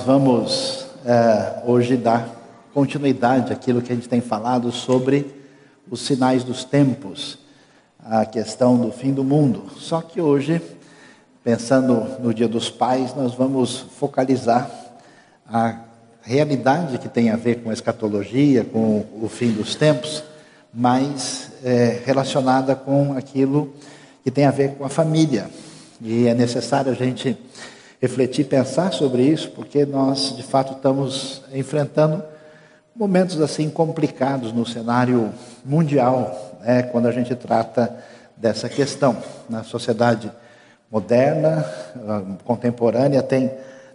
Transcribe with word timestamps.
nós 0.00 0.06
vamos 0.06 0.86
é, 1.04 1.60
hoje 1.66 1.94
dar 1.94 2.26
continuidade 2.72 3.52
àquilo 3.52 3.82
que 3.82 3.92
a 3.92 3.94
gente 3.94 4.08
tem 4.08 4.22
falado 4.22 4.72
sobre 4.72 5.26
os 5.90 6.00
sinais 6.00 6.42
dos 6.42 6.64
tempos, 6.64 7.38
a 8.02 8.24
questão 8.24 8.78
do 8.78 8.90
fim 8.90 9.12
do 9.12 9.22
mundo. 9.22 9.64
Só 9.76 10.00
que 10.00 10.18
hoje, 10.18 10.62
pensando 11.44 12.18
no 12.18 12.32
Dia 12.32 12.48
dos 12.48 12.70
Pais, 12.70 13.14
nós 13.14 13.34
vamos 13.34 13.84
focalizar 13.98 14.70
a 15.46 15.80
realidade 16.22 16.96
que 16.96 17.08
tem 17.08 17.28
a 17.28 17.36
ver 17.36 17.62
com 17.62 17.68
a 17.68 17.74
escatologia, 17.74 18.64
com 18.64 19.04
o 19.20 19.28
fim 19.28 19.52
dos 19.52 19.74
tempos, 19.74 20.24
mas 20.72 21.50
é, 21.62 22.00
relacionada 22.06 22.74
com 22.74 23.12
aquilo 23.12 23.74
que 24.24 24.30
tem 24.30 24.46
a 24.46 24.50
ver 24.50 24.76
com 24.76 24.84
a 24.84 24.88
família. 24.88 25.50
E 26.00 26.26
é 26.26 26.32
necessário 26.32 26.90
a 26.90 26.94
gente 26.94 27.36
refletir, 28.00 28.44
pensar 28.44 28.92
sobre 28.92 29.22
isso, 29.22 29.50
porque 29.50 29.84
nós 29.84 30.34
de 30.36 30.42
fato 30.42 30.72
estamos 30.72 31.42
enfrentando 31.52 32.22
momentos 32.96 33.40
assim 33.40 33.68
complicados 33.68 34.52
no 34.52 34.66
cenário 34.66 35.32
mundial, 35.64 36.58
né, 36.62 36.82
quando 36.84 37.06
a 37.06 37.12
gente 37.12 37.34
trata 37.34 37.94
dessa 38.36 38.68
questão. 38.68 39.16
Na 39.48 39.62
sociedade 39.62 40.32
moderna, 40.90 41.64
ah, 42.08 42.22
contemporânea, 42.44 43.22
tem 43.22 43.50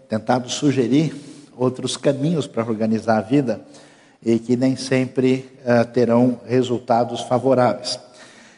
tentado 0.07 0.49
sugerir 0.49 1.13
outros 1.57 1.97
caminhos 1.97 2.47
para 2.47 2.63
organizar 2.63 3.17
a 3.17 3.21
vida 3.21 3.59
e 4.23 4.39
que 4.39 4.55
nem 4.55 4.75
sempre 4.75 5.49
uh, 5.61 5.85
terão 5.85 6.39
resultados 6.47 7.21
favoráveis. 7.21 7.99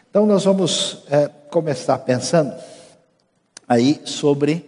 Então, 0.09 0.25
nós 0.25 0.45
vamos 0.45 0.93
uh, 0.93 1.29
começar 1.49 1.97
pensando 1.99 2.53
aí 3.67 4.01
sobre 4.05 4.66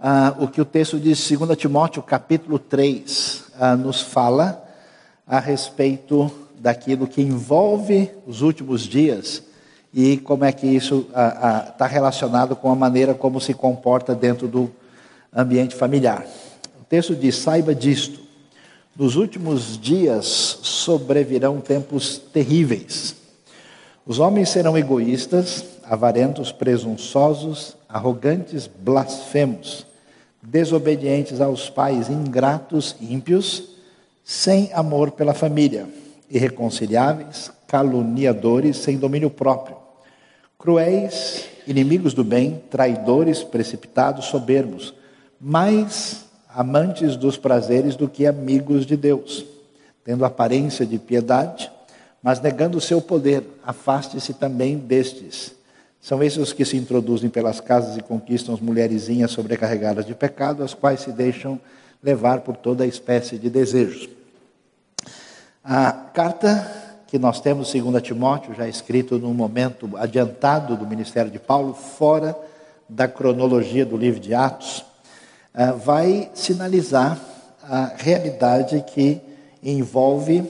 uh, 0.00 0.44
o 0.44 0.48
que 0.48 0.60
o 0.60 0.64
texto 0.64 0.98
diz, 0.98 1.30
2 1.30 1.56
Timóteo, 1.56 2.02
capítulo 2.02 2.58
3, 2.58 3.44
nos 3.78 4.00
fala 4.00 4.62
a 5.26 5.40
respeito 5.40 6.30
daquilo 6.58 7.06
que 7.06 7.22
envolve 7.22 8.10
os 8.26 8.42
últimos 8.42 8.82
dias 8.82 9.42
e 9.92 10.18
como 10.18 10.44
é 10.44 10.52
que 10.52 10.66
isso 10.66 11.06
está 11.72 11.86
relacionado 11.86 12.54
com 12.54 12.70
a 12.70 12.74
maneira 12.74 13.14
como 13.14 13.40
se 13.40 13.54
comporta 13.54 14.14
dentro 14.14 14.46
do 14.46 14.70
ambiente 15.34 15.74
familiar. 15.74 16.26
O 16.80 16.84
texto 16.84 17.14
diz: 17.14 17.36
saiba 17.36 17.74
disto, 17.74 18.20
nos 18.96 19.16
últimos 19.16 19.78
dias 19.78 20.58
sobrevirão 20.62 21.60
tempos 21.60 22.18
terríveis. 22.18 23.14
Os 24.06 24.18
homens 24.18 24.50
serão 24.50 24.78
egoístas, 24.78 25.64
avarentos, 25.82 26.52
presunçosos, 26.52 27.75
arrogantes, 27.88 28.66
blasfemos, 28.66 29.86
desobedientes 30.42 31.40
aos 31.40 31.68
pais, 31.68 32.08
ingratos, 32.08 32.96
ímpios 33.00 33.76
sem 34.24 34.72
amor 34.72 35.12
pela 35.12 35.32
família, 35.32 35.88
irreconciliáveis, 36.28 37.52
caluniadores, 37.66 38.76
sem 38.76 38.96
domínio 38.96 39.30
próprio, 39.30 39.76
cruéis, 40.58 41.44
inimigos 41.66 42.12
do 42.12 42.24
bem, 42.24 42.62
traidores, 42.70 43.44
precipitados, 43.44 44.26
soberbos, 44.26 44.94
mais 45.40 46.24
amantes 46.48 47.16
dos 47.16 47.36
prazeres 47.36 47.96
do 47.96 48.08
que 48.08 48.26
amigos 48.26 48.86
de 48.86 48.96
Deus, 48.96 49.44
tendo 50.04 50.24
aparência 50.24 50.86
de 50.86 50.98
piedade, 50.98 51.70
mas 52.22 52.40
negando 52.40 52.78
o 52.78 52.80
seu 52.80 53.00
poder, 53.00 53.44
afaste-se 53.64 54.34
também 54.34 54.76
destes. 54.76 55.55
São 56.06 56.22
esses 56.22 56.38
os 56.38 56.52
que 56.52 56.64
se 56.64 56.76
introduzem 56.76 57.28
pelas 57.28 57.60
casas 57.60 57.96
e 57.96 58.00
conquistam 58.00 58.54
as 58.54 58.60
mulherzinhas 58.60 59.32
sobrecarregadas 59.32 60.06
de 60.06 60.14
pecado, 60.14 60.62
as 60.62 60.72
quais 60.72 61.00
se 61.00 61.10
deixam 61.10 61.60
levar 62.00 62.42
por 62.42 62.56
toda 62.56 62.86
espécie 62.86 63.36
de 63.36 63.50
desejos. 63.50 64.08
A 65.64 65.90
carta 65.90 66.64
que 67.08 67.18
nós 67.18 67.40
temos, 67.40 67.72
segundo 67.72 68.00
Timóteo, 68.00 68.54
já 68.54 68.68
escrito 68.68 69.18
num 69.18 69.34
momento 69.34 69.96
adiantado 69.96 70.76
do 70.76 70.86
ministério 70.86 71.28
de 71.28 71.40
Paulo, 71.40 71.74
fora 71.74 72.38
da 72.88 73.08
cronologia 73.08 73.84
do 73.84 73.96
livro 73.96 74.20
de 74.20 74.32
Atos, 74.32 74.84
eh, 75.52 75.72
vai 75.72 76.30
sinalizar 76.34 77.20
a 77.64 77.94
realidade 77.96 78.84
que 78.94 79.20
envolve 79.60 80.44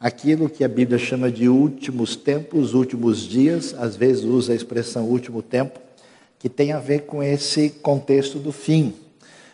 aquilo 0.00 0.48
que 0.48 0.64
a 0.64 0.68
Bíblia 0.68 0.98
chama 0.98 1.30
de 1.30 1.48
últimos 1.48 2.16
tempos, 2.16 2.74
últimos 2.74 3.18
dias, 3.18 3.74
às 3.78 3.94
vezes 3.94 4.24
usa 4.24 4.52
a 4.52 4.56
expressão 4.56 5.04
último 5.04 5.42
tempo, 5.42 5.78
que 6.38 6.48
tem 6.48 6.72
a 6.72 6.80
ver 6.80 7.02
com 7.02 7.22
esse 7.22 7.68
contexto 7.68 8.38
do 8.38 8.50
fim. 8.50 8.94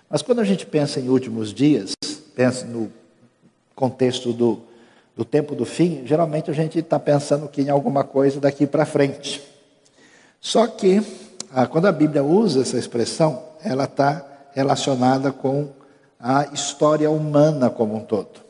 Mas 0.09 0.23
quando 0.23 0.39
a 0.39 0.45
gente 0.45 0.65
pensa 0.65 1.01
em 1.01 1.09
últimos 1.09 1.53
dias, 1.53 1.93
pensa 2.35 2.65
no 2.65 2.91
contexto 3.75 4.33
do 4.33 4.63
do 5.17 5.25
tempo 5.25 5.55
do 5.55 5.65
fim, 5.65 6.03
geralmente 6.05 6.51
a 6.51 6.55
gente 6.55 6.79
está 6.79 6.99
pensando 6.99 7.49
que 7.49 7.63
em 7.63 7.71
alguma 7.71 8.05
coisa 8.05 8.39
daqui 8.39 8.67
para 8.67 8.85
frente. 8.85 9.43
Só 10.39 10.67
que, 10.67 11.03
ah, 11.51 11.67
quando 11.67 11.87
a 11.87 11.93
Bíblia 11.93 12.23
usa 12.23 12.61
essa 12.61 12.77
expressão, 12.77 13.43
ela 13.65 13.85
está 13.85 14.25
relacionada 14.53 15.33
com 15.33 15.71
a 16.21 16.49
história 16.53 17.11
humana 17.11 17.71
como 17.71 17.97
um 17.97 18.01
todo. 18.01 18.46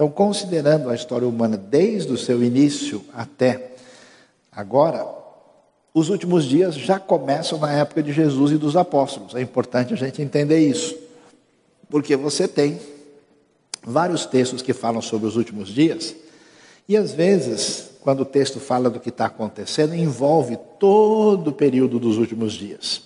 Então, 0.00 0.08
considerando 0.08 0.88
a 0.88 0.94
história 0.94 1.28
humana 1.28 1.58
desde 1.58 2.10
o 2.10 2.16
seu 2.16 2.42
início 2.42 3.04
até 3.12 3.72
agora, 4.50 5.06
os 5.92 6.08
últimos 6.08 6.46
dias 6.46 6.74
já 6.74 6.98
começam 6.98 7.58
na 7.58 7.70
época 7.70 8.02
de 8.02 8.10
Jesus 8.10 8.52
e 8.52 8.56
dos 8.56 8.78
apóstolos. 8.78 9.34
É 9.34 9.42
importante 9.42 9.92
a 9.92 9.96
gente 9.98 10.22
entender 10.22 10.58
isso. 10.58 10.96
Porque 11.90 12.16
você 12.16 12.48
tem 12.48 12.80
vários 13.84 14.24
textos 14.24 14.62
que 14.62 14.72
falam 14.72 15.02
sobre 15.02 15.28
os 15.28 15.36
últimos 15.36 15.68
dias, 15.68 16.16
e 16.88 16.96
às 16.96 17.12
vezes, 17.12 17.90
quando 18.00 18.20
o 18.20 18.24
texto 18.24 18.58
fala 18.58 18.88
do 18.88 19.00
que 19.00 19.10
está 19.10 19.26
acontecendo, 19.26 19.94
envolve 19.94 20.58
todo 20.78 21.48
o 21.48 21.52
período 21.52 21.98
dos 21.98 22.16
últimos 22.16 22.54
dias, 22.54 23.02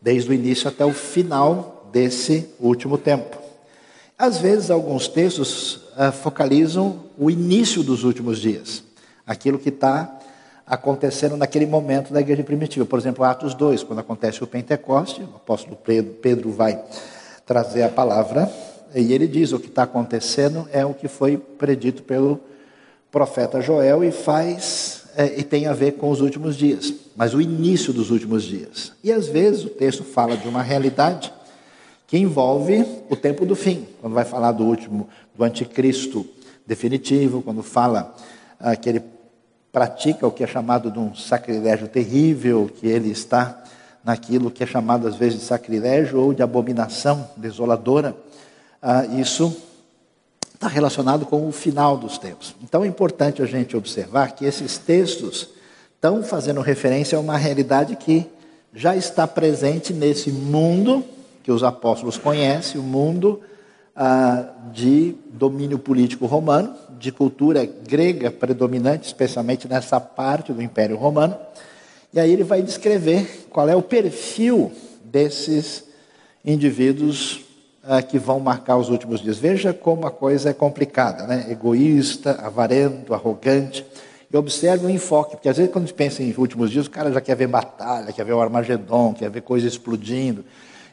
desde 0.00 0.30
o 0.30 0.32
início 0.32 0.66
até 0.66 0.82
o 0.82 0.94
final 0.94 1.90
desse 1.92 2.48
último 2.58 2.96
tempo. 2.96 3.36
Às 4.16 4.38
vezes, 4.38 4.70
alguns 4.70 5.08
textos 5.08 5.81
uh, 5.96 6.12
focalizam 6.12 7.04
o 7.18 7.30
início 7.30 7.82
dos 7.82 8.04
últimos 8.04 8.38
dias, 8.38 8.82
aquilo 9.26 9.58
que 9.58 9.68
está 9.68 10.18
acontecendo 10.66 11.36
naquele 11.36 11.66
momento 11.66 12.12
da 12.12 12.20
igreja 12.20 12.42
primitiva. 12.42 12.86
Por 12.86 12.98
exemplo, 12.98 13.24
Atos 13.24 13.54
2, 13.54 13.82
quando 13.82 13.98
acontece 13.98 14.42
o 14.42 14.46
Pentecoste, 14.46 15.22
o 15.22 15.36
apóstolo 15.36 15.76
Pedro 15.76 16.50
vai 16.50 16.82
trazer 17.44 17.82
a 17.82 17.88
palavra 17.88 18.50
e 18.94 19.12
ele 19.12 19.26
diz: 19.26 19.52
o 19.52 19.58
que 19.58 19.68
está 19.68 19.82
acontecendo 19.82 20.68
é 20.72 20.84
o 20.84 20.94
que 20.94 21.08
foi 21.08 21.36
predito 21.36 22.02
pelo 22.02 22.40
profeta 23.10 23.60
Joel 23.60 24.02
e 24.04 24.10
faz 24.10 25.04
é, 25.16 25.38
e 25.38 25.42
tem 25.42 25.66
a 25.66 25.72
ver 25.72 25.92
com 25.92 26.10
os 26.10 26.20
últimos 26.20 26.56
dias, 26.56 26.92
mas 27.14 27.34
o 27.34 27.40
início 27.40 27.92
dos 27.92 28.10
últimos 28.10 28.42
dias. 28.44 28.92
E 29.04 29.12
às 29.12 29.28
vezes 29.28 29.64
o 29.64 29.68
texto 29.68 30.02
fala 30.02 30.36
de 30.36 30.48
uma 30.48 30.62
realidade 30.62 31.32
que 32.12 32.18
envolve 32.18 32.84
o 33.08 33.16
tempo 33.16 33.46
do 33.46 33.56
fim, 33.56 33.88
quando 33.98 34.12
vai 34.12 34.26
falar 34.26 34.52
do 34.52 34.64
último, 34.64 35.08
do 35.34 35.42
anticristo 35.42 36.26
definitivo, 36.66 37.40
quando 37.40 37.62
fala 37.62 38.14
ah, 38.60 38.76
que 38.76 38.86
ele 38.86 39.02
pratica 39.72 40.26
o 40.26 40.30
que 40.30 40.44
é 40.44 40.46
chamado 40.46 40.90
de 40.90 40.98
um 40.98 41.14
sacrilégio 41.14 41.88
terrível, 41.88 42.70
que 42.70 42.86
ele 42.86 43.10
está 43.10 43.64
naquilo 44.04 44.50
que 44.50 44.62
é 44.62 44.66
chamado 44.66 45.08
às 45.08 45.16
vezes 45.16 45.40
de 45.40 45.46
sacrilégio 45.46 46.20
ou 46.20 46.34
de 46.34 46.42
abominação 46.42 47.30
desoladora 47.34 48.14
ah, 48.82 49.06
isso 49.06 49.56
está 50.52 50.68
relacionado 50.68 51.24
com 51.24 51.48
o 51.48 51.50
final 51.50 51.96
dos 51.96 52.18
tempos. 52.18 52.54
Então 52.62 52.84
é 52.84 52.86
importante 52.86 53.40
a 53.40 53.46
gente 53.46 53.74
observar 53.74 54.32
que 54.32 54.44
esses 54.44 54.76
textos 54.76 55.48
estão 55.94 56.22
fazendo 56.22 56.60
referência 56.60 57.16
a 57.16 57.22
uma 57.22 57.38
realidade 57.38 57.96
que 57.96 58.26
já 58.74 58.94
está 58.94 59.26
presente 59.26 59.94
nesse 59.94 60.30
mundo 60.30 61.02
que 61.42 61.50
os 61.50 61.62
apóstolos 61.62 62.16
conhecem, 62.16 62.80
o 62.80 62.84
mundo 62.84 63.40
ah, 63.94 64.48
de 64.72 65.14
domínio 65.32 65.78
político 65.78 66.26
romano, 66.26 66.74
de 66.98 67.10
cultura 67.10 67.66
grega 67.66 68.30
predominante, 68.30 69.06
especialmente 69.06 69.66
nessa 69.68 70.00
parte 70.00 70.52
do 70.52 70.62
Império 70.62 70.96
Romano. 70.96 71.36
E 72.14 72.20
aí 72.20 72.32
ele 72.32 72.44
vai 72.44 72.62
descrever 72.62 73.46
qual 73.50 73.68
é 73.68 73.74
o 73.74 73.82
perfil 73.82 74.70
desses 75.04 75.84
indivíduos 76.44 77.40
ah, 77.82 78.00
que 78.00 78.18
vão 78.18 78.38
marcar 78.38 78.76
os 78.76 78.88
últimos 78.88 79.20
dias. 79.20 79.38
Veja 79.38 79.72
como 79.72 80.06
a 80.06 80.10
coisa 80.10 80.50
é 80.50 80.52
complicada, 80.52 81.26
né? 81.26 81.46
Egoísta, 81.50 82.38
avarento, 82.40 83.12
arrogante. 83.12 83.84
E 84.32 84.36
observe 84.36 84.86
o 84.86 84.90
enfoque, 84.90 85.32
porque 85.32 85.48
às 85.48 85.58
vezes 85.58 85.70
quando 85.70 85.84
a 85.84 85.86
gente 85.88 85.96
pensa 85.96 86.22
em 86.22 86.34
últimos 86.38 86.70
dias, 86.70 86.86
o 86.86 86.90
cara 86.90 87.12
já 87.12 87.20
quer 87.20 87.36
ver 87.36 87.48
batalha, 87.48 88.12
quer 88.12 88.24
ver 88.24 88.32
o 88.32 88.40
Armagedon, 88.40 89.12
quer 89.12 89.28
ver 89.28 89.42
coisa 89.42 89.66
explodindo. 89.66 90.44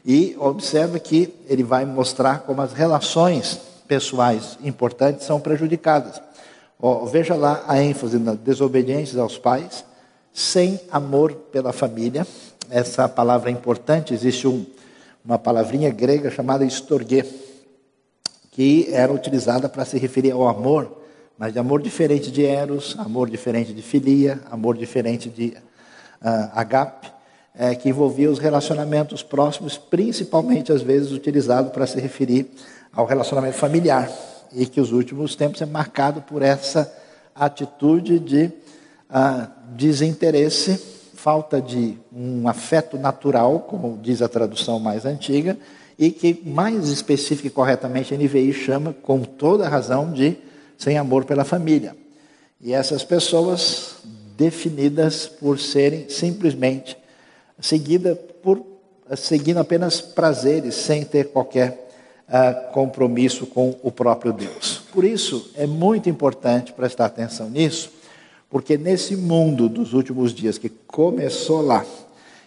E 0.04 0.36
observe 0.38 0.98
que 0.98 1.32
ele 1.46 1.62
vai 1.62 1.84
mostrar 1.84 2.40
como 2.40 2.62
as 2.62 2.72
relações 2.72 3.60
pessoais 3.86 4.56
importantes 4.62 5.26
são 5.26 5.40
prejudicadas. 5.40 6.20
veja 7.10 7.34
lá 7.34 7.64
a 7.66 7.82
ênfase 7.82 8.18
na 8.18 8.34
desobediência 8.34 9.20
aos 9.20 9.36
pais, 9.36 9.84
sem 10.32 10.80
amor 10.90 11.32
pela 11.32 11.72
família. 11.72 12.26
Essa 12.70 13.08
palavra 13.08 13.50
é 13.50 13.52
importante, 13.52 14.14
existe 14.14 14.46
um, 14.46 14.64
uma 15.24 15.38
palavrinha 15.38 15.90
grega 15.90 16.30
chamada 16.30 16.64
estorguê. 16.64 17.24
que 18.52 18.88
era 18.92 19.12
utilizada 19.12 19.68
para 19.68 19.84
se 19.84 19.96
referir 19.96 20.32
ao 20.32 20.48
amor, 20.48 21.00
mas 21.38 21.52
de 21.52 21.58
amor 21.58 21.80
diferente 21.80 22.30
de 22.30 22.44
eros, 22.44 22.96
amor 22.98 23.30
diferente 23.30 23.72
de 23.72 23.80
filia, 23.80 24.40
amor 24.50 24.76
diferente 24.76 25.28
de 25.28 25.56
uh, 26.20 26.50
agape, 26.52 27.10
é, 27.54 27.74
que 27.74 27.88
envolvia 27.88 28.30
os 28.30 28.38
relacionamentos 28.38 29.22
próximos, 29.22 29.76
principalmente 29.76 30.72
às 30.72 30.82
vezes 30.82 31.12
utilizado 31.12 31.70
para 31.70 31.86
se 31.86 32.00
referir 32.00 32.50
ao 32.92 33.06
relacionamento 33.06 33.56
familiar, 33.56 34.10
e 34.52 34.66
que 34.66 34.80
os 34.80 34.92
últimos 34.92 35.36
tempos 35.36 35.62
é 35.62 35.66
marcado 35.66 36.22
por 36.22 36.42
essa 36.42 36.92
atitude 37.34 38.18
de 38.18 38.46
uh, 38.46 39.48
desinteresse, 39.76 40.80
falta 41.14 41.60
de 41.60 41.96
um 42.12 42.48
afeto 42.48 42.98
natural, 42.98 43.60
como 43.60 43.98
diz 44.02 44.22
a 44.22 44.28
tradução 44.28 44.80
mais 44.80 45.04
antiga, 45.04 45.56
e 45.98 46.10
que 46.10 46.42
mais 46.44 46.88
específica 46.88 47.46
e 47.46 47.50
corretamente 47.50 48.14
a 48.14 48.16
NVI 48.16 48.52
chama, 48.52 48.94
com 49.02 49.20
toda 49.22 49.68
razão, 49.68 50.10
de 50.10 50.36
sem 50.76 50.96
amor 50.96 51.24
pela 51.24 51.44
família. 51.44 51.94
E 52.60 52.72
essas 52.72 53.04
pessoas 53.04 53.96
definidas 54.36 55.26
por 55.26 55.58
serem 55.58 56.08
simplesmente 56.08 56.96
seguida 57.60 58.14
por 58.14 58.70
seguindo 59.16 59.58
apenas 59.58 60.00
prazeres, 60.00 60.74
sem 60.74 61.04
ter 61.04 61.28
qualquer 61.28 61.90
uh, 62.28 62.72
compromisso 62.72 63.46
com 63.46 63.76
o 63.82 63.90
próprio 63.90 64.32
Deus. 64.32 64.82
Por 64.92 65.04
isso 65.04 65.50
é 65.56 65.66
muito 65.66 66.08
importante 66.08 66.72
prestar 66.72 67.06
atenção 67.06 67.50
nisso, 67.50 67.90
porque 68.48 68.76
nesse 68.76 69.16
mundo 69.16 69.68
dos 69.68 69.92
últimos 69.92 70.32
dias 70.32 70.58
que 70.58 70.68
começou 70.68 71.60
lá 71.60 71.84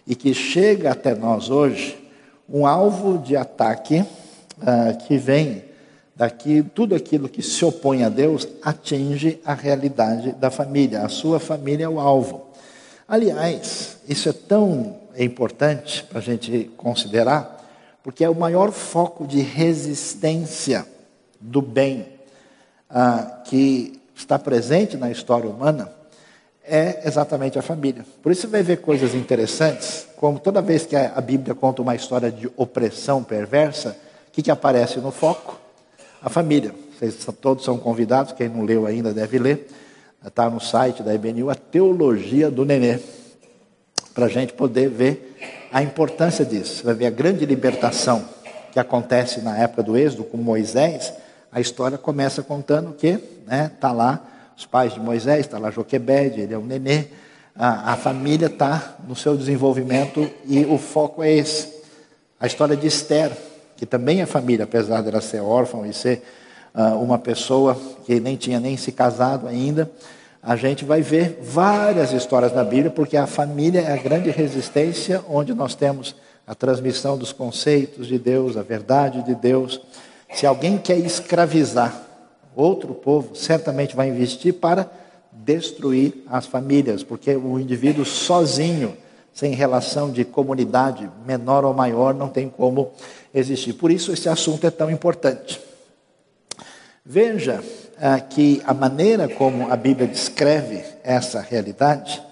e 0.06 0.14
que 0.14 0.34
chega 0.34 0.90
até 0.90 1.14
nós 1.14 1.50
hoje, 1.50 1.98
um 2.48 2.66
alvo 2.66 3.18
de 3.18 3.36
ataque 3.36 4.00
uh, 4.00 5.06
que 5.06 5.16
vem 5.16 5.64
daqui, 6.14 6.62
tudo 6.74 6.94
aquilo 6.94 7.28
que 7.28 7.42
se 7.42 7.64
opõe 7.64 8.04
a 8.04 8.08
Deus 8.08 8.46
atinge 8.62 9.40
a 9.44 9.54
realidade 9.54 10.32
da 10.32 10.50
família. 10.50 11.02
A 11.02 11.08
sua 11.08 11.40
família 11.40 11.84
é 11.84 11.88
o 11.88 11.98
alvo. 11.98 12.46
Aliás, 13.08 13.98
isso 14.08 14.28
é 14.28 14.32
tão 14.32 15.03
importante 15.22 16.02
para 16.04 16.18
a 16.18 16.22
gente 16.22 16.70
considerar, 16.76 17.62
porque 18.02 18.24
é 18.24 18.28
o 18.28 18.34
maior 18.34 18.72
foco 18.72 19.26
de 19.26 19.40
resistência 19.40 20.86
do 21.38 21.62
bem 21.62 22.08
uh, 22.90 23.42
que 23.44 24.00
está 24.14 24.38
presente 24.38 24.96
na 24.96 25.10
história 25.10 25.48
humana 25.48 25.92
é 26.66 27.02
exatamente 27.06 27.58
a 27.58 27.62
família. 27.62 28.04
Por 28.22 28.32
isso 28.32 28.42
você 28.42 28.46
vai 28.46 28.62
ver 28.62 28.78
coisas 28.78 29.14
interessantes, 29.14 30.06
como 30.16 30.38
toda 30.38 30.62
vez 30.62 30.86
que 30.86 30.96
a 30.96 31.20
Bíblia 31.20 31.54
conta 31.54 31.82
uma 31.82 31.94
história 31.94 32.30
de 32.32 32.50
opressão 32.56 33.22
perversa, 33.22 33.96
o 34.28 34.30
que, 34.32 34.42
que 34.42 34.50
aparece 34.50 34.98
no 34.98 35.10
foco? 35.10 35.60
A 36.22 36.30
família. 36.30 36.74
Vocês 36.98 37.26
todos 37.40 37.64
são 37.64 37.76
convidados, 37.76 38.32
quem 38.32 38.48
não 38.48 38.62
leu 38.62 38.86
ainda 38.86 39.12
deve 39.12 39.38
ler. 39.38 39.68
Está 40.26 40.48
no 40.48 40.58
site 40.58 41.02
da 41.02 41.14
IBNU, 41.14 41.50
a 41.50 41.54
Teologia 41.54 42.50
do 42.50 42.64
Nenê, 42.64 42.98
para 44.14 44.26
a 44.26 44.28
gente 44.28 44.52
poder 44.52 44.88
ver 44.88 45.36
a 45.72 45.82
importância 45.82 46.44
disso. 46.44 46.76
Você 46.76 46.82
vai 46.84 46.94
ver 46.94 47.06
a 47.06 47.10
grande 47.10 47.44
libertação 47.44 48.24
que 48.72 48.78
acontece 48.78 49.40
na 49.40 49.58
época 49.58 49.82
do 49.82 49.96
Êxodo 49.96 50.24
com 50.24 50.36
Moisés. 50.36 51.12
A 51.50 51.60
história 51.60 51.98
começa 51.98 52.42
contando 52.42 52.92
que 52.92 53.08
está 53.08 53.22
né, 53.46 53.70
tá 53.80 53.92
lá 53.92 54.24
os 54.56 54.64
pais 54.64 54.94
de 54.94 55.00
Moisés, 55.00 55.40
está 55.40 55.58
lá 55.58 55.70
Joquebede, 55.70 56.40
ele 56.40 56.54
é 56.54 56.58
um 56.58 56.64
nenê. 56.64 57.06
A, 57.56 57.92
a 57.92 57.96
família 57.96 58.46
está 58.46 58.96
no 59.06 59.16
seu 59.16 59.36
desenvolvimento 59.36 60.30
e 60.46 60.64
o 60.64 60.78
foco 60.78 61.22
é 61.22 61.32
esse. 61.32 61.74
A 62.38 62.46
história 62.46 62.76
de 62.76 62.86
Esther, 62.86 63.32
que 63.76 63.86
também 63.86 64.20
é 64.20 64.26
família, 64.26 64.64
apesar 64.64 65.02
dela 65.02 65.20
ser 65.20 65.40
órfã 65.40 65.86
e 65.86 65.92
ser 65.92 66.22
uh, 66.74 67.00
uma 67.02 67.18
pessoa 67.18 67.76
que 68.04 68.20
nem 68.20 68.36
tinha 68.36 68.60
nem 68.60 68.76
se 68.76 68.92
casado 68.92 69.48
ainda, 69.48 69.90
a 70.46 70.56
gente 70.56 70.84
vai 70.84 71.00
ver 71.00 71.38
várias 71.42 72.12
histórias 72.12 72.52
na 72.52 72.62
Bíblia, 72.62 72.90
porque 72.90 73.16
a 73.16 73.26
família 73.26 73.80
é 73.80 73.92
a 73.94 73.96
grande 73.96 74.30
resistência 74.30 75.24
onde 75.26 75.54
nós 75.54 75.74
temos 75.74 76.14
a 76.46 76.54
transmissão 76.54 77.16
dos 77.16 77.32
conceitos 77.32 78.06
de 78.06 78.18
Deus, 78.18 78.54
a 78.58 78.62
verdade 78.62 79.22
de 79.22 79.34
Deus. 79.34 79.80
Se 80.34 80.44
alguém 80.44 80.76
quer 80.76 80.98
escravizar 80.98 81.98
outro 82.54 82.92
povo, 82.92 83.34
certamente 83.34 83.96
vai 83.96 84.10
investir 84.10 84.52
para 84.52 84.90
destruir 85.32 86.22
as 86.28 86.44
famílias, 86.44 87.02
porque 87.02 87.34
o 87.34 87.58
indivíduo 87.58 88.04
sozinho, 88.04 88.94
sem 89.32 89.54
relação 89.54 90.10
de 90.12 90.26
comunidade 90.26 91.10
menor 91.26 91.64
ou 91.64 91.72
maior, 91.72 92.12
não 92.12 92.28
tem 92.28 92.50
como 92.50 92.92
existir. 93.34 93.72
Por 93.72 93.90
isso 93.90 94.12
esse 94.12 94.28
assunto 94.28 94.66
é 94.66 94.70
tão 94.70 94.90
importante. 94.90 95.58
Veja 97.02 97.64
ah, 98.00 98.20
que 98.20 98.62
a 98.66 98.74
maneira 98.74 99.28
como 99.28 99.70
a 99.70 99.76
Bíblia 99.76 100.06
descreve 100.06 100.84
essa 101.02 101.40
realidade 101.40 102.22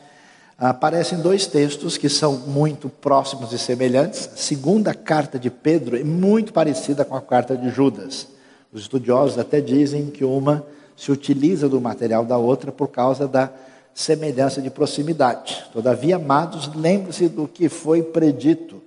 aparecem 0.58 1.18
dois 1.18 1.46
textos 1.46 1.96
que 1.96 2.08
são 2.08 2.36
muito 2.36 2.88
próximos 2.88 3.52
e 3.52 3.58
semelhantes. 3.58 4.30
A 4.32 4.36
segunda 4.36 4.94
carta 4.94 5.38
de 5.38 5.50
Pedro 5.50 5.96
é 5.96 6.04
muito 6.04 6.52
parecida 6.52 7.04
com 7.04 7.16
a 7.16 7.20
carta 7.20 7.56
de 7.56 7.68
Judas. 7.68 8.28
Os 8.72 8.82
estudiosos 8.82 9.38
até 9.38 9.60
dizem 9.60 10.06
que 10.06 10.24
uma 10.24 10.64
se 10.96 11.10
utiliza 11.10 11.68
do 11.68 11.80
material 11.80 12.24
da 12.24 12.38
outra 12.38 12.70
por 12.70 12.88
causa 12.88 13.26
da 13.26 13.50
semelhança 13.92 14.62
de 14.62 14.70
proximidade. 14.70 15.64
Todavia, 15.72 16.16
amados, 16.16 16.70
lembre-se 16.74 17.28
do 17.28 17.48
que 17.48 17.68
foi 17.68 18.02
predito 18.02 18.80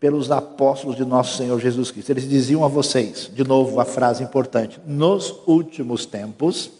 pelos 0.00 0.30
apóstolos 0.30 0.96
de 0.96 1.04
nosso 1.04 1.36
Senhor 1.36 1.60
Jesus 1.60 1.90
Cristo. 1.90 2.10
Eles 2.10 2.26
diziam 2.26 2.64
a 2.64 2.68
vocês, 2.68 3.30
de 3.32 3.44
novo 3.44 3.78
a 3.78 3.84
frase 3.84 4.24
importante, 4.24 4.80
nos 4.86 5.34
últimos 5.46 6.06
tempos, 6.06 6.70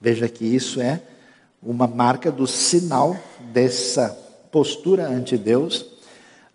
veja 0.00 0.28
que 0.28 0.44
isso 0.44 0.80
é 0.80 1.02
uma 1.60 1.88
marca 1.88 2.30
do 2.30 2.46
sinal 2.46 3.16
dessa 3.52 4.16
postura 4.52 5.08
ante 5.08 5.36
Deus, 5.36 5.84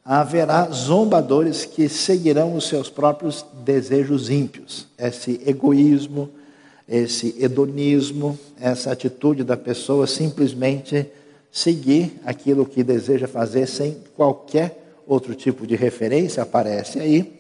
haverá 0.04 0.70
zombadores 0.72 1.66
que 1.66 1.90
seguirão 1.90 2.56
os 2.56 2.68
seus 2.68 2.90
próprios 2.90 3.46
desejos 3.66 4.30
ímpios, 4.30 4.88
esse 4.98 5.42
egoísmo, 5.46 6.30
esse 6.88 7.36
hedonismo, 7.40 8.38
essa 8.60 8.92
atitude 8.92 9.44
da 9.44 9.58
pessoa 9.58 10.08
simplesmente 10.08 11.08
seguir 11.52 12.20
aquilo 12.24 12.66
que 12.66 12.84
deseja 12.84 13.28
fazer 13.28 13.66
sem 13.68 13.98
qualquer 14.16 14.85
outro 15.08 15.36
tipo 15.36 15.66
de 15.66 15.76
referência 15.76 16.44
aparece 16.44 17.00
aí. 17.00 17.40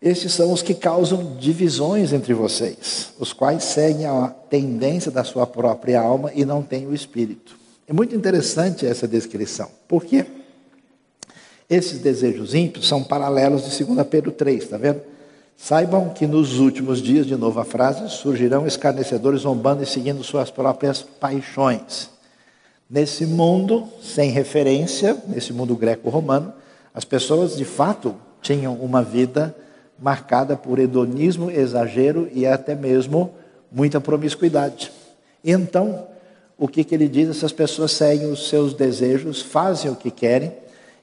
Esses 0.00 0.32
são 0.32 0.52
os 0.52 0.62
que 0.62 0.74
causam 0.74 1.36
divisões 1.36 2.12
entre 2.12 2.34
vocês, 2.34 3.12
os 3.18 3.32
quais 3.32 3.64
seguem 3.64 4.06
a 4.06 4.28
tendência 4.28 5.10
da 5.10 5.24
sua 5.24 5.46
própria 5.46 6.00
alma 6.00 6.30
e 6.34 6.44
não 6.44 6.62
têm 6.62 6.86
o 6.86 6.94
espírito. 6.94 7.58
É 7.88 7.92
muito 7.92 8.14
interessante 8.14 8.86
essa 8.86 9.08
descrição, 9.08 9.70
porque 9.88 10.26
esses 11.68 11.98
desejos 11.98 12.54
ímpios 12.54 12.86
são 12.86 13.02
paralelos 13.02 13.64
de 13.64 13.84
2 13.84 14.06
Pedro 14.06 14.30
3, 14.32 14.64
está 14.64 14.76
vendo? 14.76 15.00
Saibam 15.56 16.10
que 16.10 16.26
nos 16.26 16.58
últimos 16.58 17.00
dias, 17.00 17.26
de 17.26 17.34
novo 17.34 17.58
a 17.58 17.64
frase, 17.64 18.10
surgirão 18.10 18.66
escarnecedores 18.66 19.40
zombando 19.40 19.82
e 19.82 19.86
seguindo 19.86 20.22
suas 20.22 20.50
próprias 20.50 21.02
paixões. 21.02 22.10
Nesse 22.88 23.26
mundo 23.26 23.88
sem 24.00 24.30
referência, 24.30 25.20
nesse 25.26 25.52
mundo 25.52 25.74
greco-romano, 25.74 26.52
as 26.94 27.04
pessoas 27.04 27.56
de 27.56 27.64
fato 27.64 28.14
tinham 28.40 28.74
uma 28.74 29.02
vida 29.02 29.54
marcada 29.98 30.56
por 30.56 30.78
hedonismo, 30.78 31.50
exagero 31.50 32.28
e 32.32 32.46
até 32.46 32.76
mesmo 32.76 33.34
muita 33.72 34.00
promiscuidade. 34.00 34.92
Então, 35.44 36.06
o 36.56 36.68
que, 36.68 36.84
que 36.84 36.94
ele 36.94 37.08
diz? 37.08 37.28
Essas 37.28 37.52
pessoas 37.52 37.90
seguem 37.90 38.30
os 38.30 38.48
seus 38.48 38.72
desejos, 38.72 39.42
fazem 39.42 39.90
o 39.90 39.96
que 39.96 40.10
querem. 40.10 40.52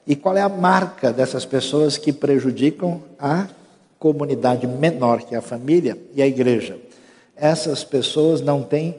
E 0.08 0.16
qual 0.16 0.38
é 0.38 0.42
a 0.42 0.50
marca 0.50 1.12
dessas 1.12 1.46
pessoas 1.46 1.98
que 1.98 2.14
prejudicam 2.14 3.02
a 3.20 3.48
comunidade 4.00 4.66
menor, 4.68 5.22
que 5.22 5.36
é 5.36 5.38
a 5.38 5.42
família 5.42 5.98
e 6.16 6.22
a 6.22 6.28
igreja? 6.28 6.78
Essas 7.36 7.84
pessoas 7.84 8.40
não 8.40 8.64
têm 8.64 8.96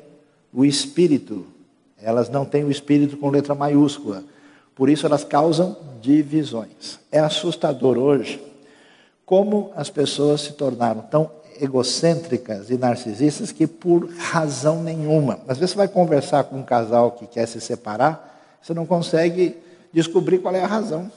o 0.52 0.66
espírito 0.66 1.46
elas 2.04 2.28
não 2.28 2.44
têm 2.44 2.64
o 2.64 2.70
espírito 2.70 3.16
com 3.16 3.30
letra 3.30 3.54
maiúscula. 3.54 4.22
Por 4.74 4.88
isso 4.88 5.06
elas 5.06 5.24
causam 5.24 5.76
divisões. 6.00 6.98
É 7.10 7.18
assustador 7.18 7.96
hoje 7.96 8.40
como 9.24 9.72
as 9.74 9.88
pessoas 9.88 10.42
se 10.42 10.52
tornaram 10.52 11.00
tão 11.02 11.30
egocêntricas 11.60 12.68
e 12.70 12.76
narcisistas 12.76 13.52
que 13.52 13.66
por 13.66 14.08
razão 14.18 14.82
nenhuma. 14.82 15.38
Às 15.48 15.58
vezes 15.58 15.70
você 15.70 15.76
vai 15.76 15.88
conversar 15.88 16.44
com 16.44 16.56
um 16.56 16.62
casal 16.62 17.12
que 17.12 17.26
quer 17.26 17.46
se 17.46 17.60
separar, 17.60 18.58
você 18.60 18.74
não 18.74 18.84
consegue 18.84 19.56
descobrir 19.92 20.38
qual 20.38 20.54
é 20.54 20.62
a 20.62 20.66
razão. 20.66 21.10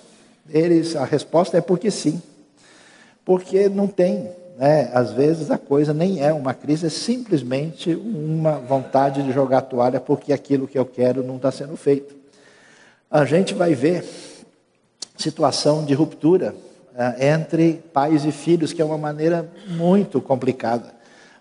Eles, 0.50 0.96
a 0.96 1.04
resposta 1.04 1.58
é 1.58 1.62
porque 1.62 1.92
sim. 1.92 2.22
Porque 3.26 3.68
não 3.68 3.88
tem 3.88 4.30
né, 4.58 4.90
às 4.92 5.12
vezes 5.12 5.52
a 5.52 5.58
coisa 5.58 5.94
nem 5.94 6.22
é 6.22 6.34
uma 6.34 6.54
crise, 6.54 6.88
é 6.88 6.90
simplesmente 6.90 7.94
uma 7.94 8.54
vontade 8.54 9.22
de 9.22 9.32
jogar 9.32 9.60
a 9.60 9.62
toalha 9.62 10.00
porque 10.00 10.34
aquilo 10.34 10.68
que 10.68 10.80
eu 10.80 10.86
quero 10.86 11.24
não 11.24 11.36
está 11.36 11.52
sendo 11.52 11.78
feito. 11.78 12.16
A 13.10 13.24
gente 13.24 13.54
vai 13.54 13.76
ver 13.76 14.04
situação 15.16 15.86
de 15.86 15.94
ruptura 15.94 16.56
entre 17.20 17.84
pais 17.94 18.26
e 18.26 18.32
filhos, 18.32 18.74
que 18.74 18.82
é 18.82 18.86
uma 18.86 18.98
maneira 18.98 19.48
muito 19.68 20.20
complicada. 20.20 20.92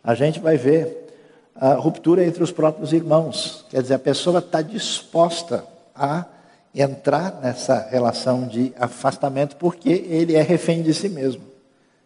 A 0.04 0.14
gente 0.14 0.38
vai 0.38 0.58
ver 0.58 1.08
a 1.54 1.72
ruptura 1.72 2.22
entre 2.24 2.42
os 2.42 2.52
próprios 2.52 2.92
irmãos. 2.92 3.64
Quer 3.70 3.80
dizer, 3.80 3.94
a 3.94 3.98
pessoa 3.98 4.40
está 4.40 4.60
disposta 4.60 5.64
a 5.94 6.26
entrar 6.74 7.40
nessa 7.42 7.88
relação 7.90 8.46
de 8.46 8.74
afastamento 8.78 9.56
porque 9.56 9.88
ele 9.88 10.34
é 10.36 10.42
refém 10.42 10.82
de 10.82 10.92
si 10.92 11.08
mesmo. 11.08 11.45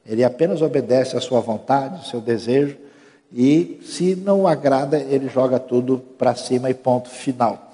Ele 0.07 0.25
apenas 0.25 0.62
obedece 0.62 1.16
à 1.16 1.21
sua 1.21 1.40
vontade, 1.40 1.97
ao 1.97 2.04
seu 2.04 2.21
desejo, 2.21 2.76
e 3.33 3.80
se 3.85 4.16
não 4.16 4.47
agrada, 4.47 4.99
ele 4.99 5.28
joga 5.28 5.59
tudo 5.59 5.99
para 6.19 6.35
cima 6.35 6.69
e 6.69 6.75
ponto 6.75 7.09
final. 7.09 7.71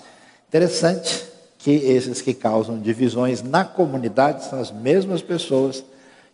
Interessante 0.49 1.27
que 1.59 1.71
esses 1.71 2.21
que 2.21 2.35
causam 2.35 2.79
divisões 2.79 3.43
na 3.43 3.65
comunidade 3.65 4.45
são 4.45 4.61
as 4.61 4.71
mesmas 4.71 5.23
pessoas 5.23 5.85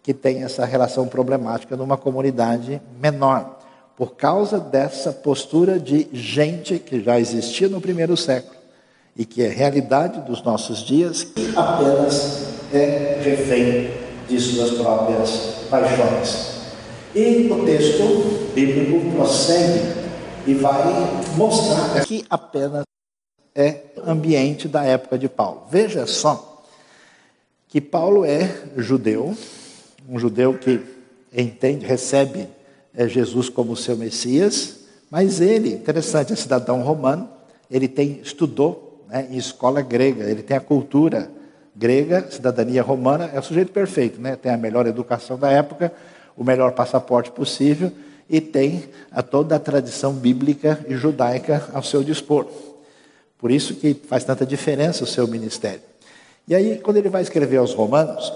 que 0.03 0.13
têm 0.13 0.43
essa 0.43 0.65
relação 0.65 1.07
problemática 1.07 1.77
numa 1.77 1.97
comunidade 1.97 2.83
menor 3.01 3.59
por 3.97 4.17
causa 4.17 4.59
dessa 4.59 5.13
postura 5.13 5.79
de 5.79 6.09
gente 6.13 6.79
que 6.79 7.01
já 7.03 7.21
existia 7.21 7.69
no 7.69 7.81
primeiro 7.81 8.17
século 8.17 8.57
e 9.17 9.25
que 9.25 9.43
é 9.43 9.49
realidade 9.49 10.21
dos 10.23 10.43
nossos 10.43 10.81
dias, 10.81 11.23
que 11.23 11.53
apenas 11.55 12.49
é 12.73 13.21
refém 13.23 14.02
de 14.33 14.41
suas 14.41 14.71
próprias 14.73 15.31
paixões. 15.69 16.53
E 17.15 17.49
o 17.53 17.65
texto 17.65 18.53
bíblico 18.55 19.15
prossegue 19.15 20.03
e 20.47 20.55
vai 20.55 20.83
mostrar 21.37 22.03
que 22.05 22.25
apenas 22.29 22.85
é 23.55 23.83
ambiente 24.07 24.67
da 24.67 24.83
época 24.83 25.19
de 25.19 25.29
Paulo. 25.29 25.65
Veja 25.71 26.07
só 26.07 26.65
que 27.69 27.81
Paulo 27.81 28.25
é 28.25 28.51
judeu, 28.77 29.37
um 30.09 30.19
judeu 30.19 30.55
que 30.59 30.81
entende, 31.35 31.87
recebe 31.87 32.49
é 32.95 33.09
Jesus 33.09 33.49
como 33.49 33.77
seu 33.77 33.97
Messias, 33.97 34.81
mas 35.11 35.41
ele, 35.41 35.75
interessante, 35.75 36.33
é 36.33 36.37
cidadão 36.37 36.83
romano, 36.83 37.29
ele 37.71 37.89
tem 37.89 38.21
estudou 38.23 39.05
né, 39.09 39.29
em 39.31 39.37
escola 39.37 39.81
grega, 39.81 40.25
ele 40.25 40.43
tem 40.43 40.57
a 40.57 40.61
cultura 40.61 41.31
grega, 41.75 42.31
cidadania 42.31 42.83
romana, 42.83 43.31
é 43.33 43.39
o 43.39 43.43
sujeito 43.43 43.73
perfeito, 43.73 44.21
né? 44.21 44.37
tem 44.37 44.53
a 44.53 44.57
melhor 44.57 44.87
educação 44.87 45.39
da 45.39 45.51
época, 45.51 45.93
o 46.37 46.45
melhor 46.45 46.73
passaporte 46.73 47.31
possível 47.31 47.93
e 48.29 48.41
tem 48.41 48.85
a 49.11 49.23
toda 49.23 49.57
a 49.57 49.59
tradição 49.59 50.15
bíblica 50.15 50.85
e 50.89 50.95
judaica 50.95 51.69
ao 51.73 51.83
seu 51.83 52.03
dispor. 52.03 52.47
Por 53.39 53.51
isso 53.51 53.75
que 53.75 53.95
faz 53.95 54.25
tanta 54.25 54.47
diferença 54.47 55.05
o 55.05 55.07
seu 55.07 55.27
ministério. 55.27 55.83
E 56.47 56.55
aí, 56.55 56.79
quando 56.79 56.97
ele 56.97 57.09
vai 57.09 57.23
escrever 57.23 57.59
aos 57.59 57.75
Romanos, 57.75 58.33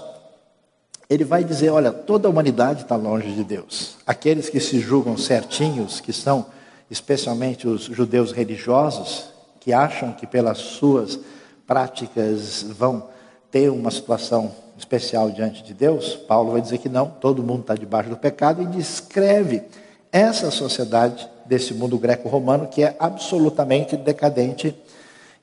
ele 1.09 1.23
vai 1.23 1.43
dizer: 1.43 1.69
olha, 1.69 1.91
toda 1.91 2.27
a 2.27 2.31
humanidade 2.31 2.83
está 2.83 2.95
longe 2.95 3.31
de 3.33 3.43
Deus. 3.43 3.97
Aqueles 4.05 4.49
que 4.49 4.59
se 4.59 4.79
julgam 4.79 5.17
certinhos, 5.17 5.99
que 5.99 6.13
são 6.13 6.45
especialmente 6.91 7.67
os 7.67 7.83
judeus 7.83 8.31
religiosos, 8.31 9.29
que 9.59 9.73
acham 9.73 10.13
que 10.13 10.27
pelas 10.27 10.57
suas 10.57 11.19
práticas 11.65 12.63
vão 12.63 13.09
ter 13.51 13.69
uma 13.69 13.91
situação 13.91 14.51
especial 14.77 15.31
diante 15.31 15.63
de 15.63 15.73
Deus, 15.73 16.15
Paulo 16.15 16.51
vai 16.51 16.61
dizer 16.61 16.77
que 16.77 16.89
não, 16.89 17.07
todo 17.07 17.43
mundo 17.43 17.61
está 17.61 17.75
debaixo 17.75 18.09
do 18.09 18.17
pecado 18.17 18.61
e 18.61 18.65
descreve 18.65 19.63
essa 20.11 20.51
sociedade 20.51 21.27
desse 21.45 21.73
mundo 21.73 21.97
greco-romano 21.97 22.67
que 22.67 22.83
é 22.83 22.95
absolutamente 22.99 23.97
decadente 23.97 24.75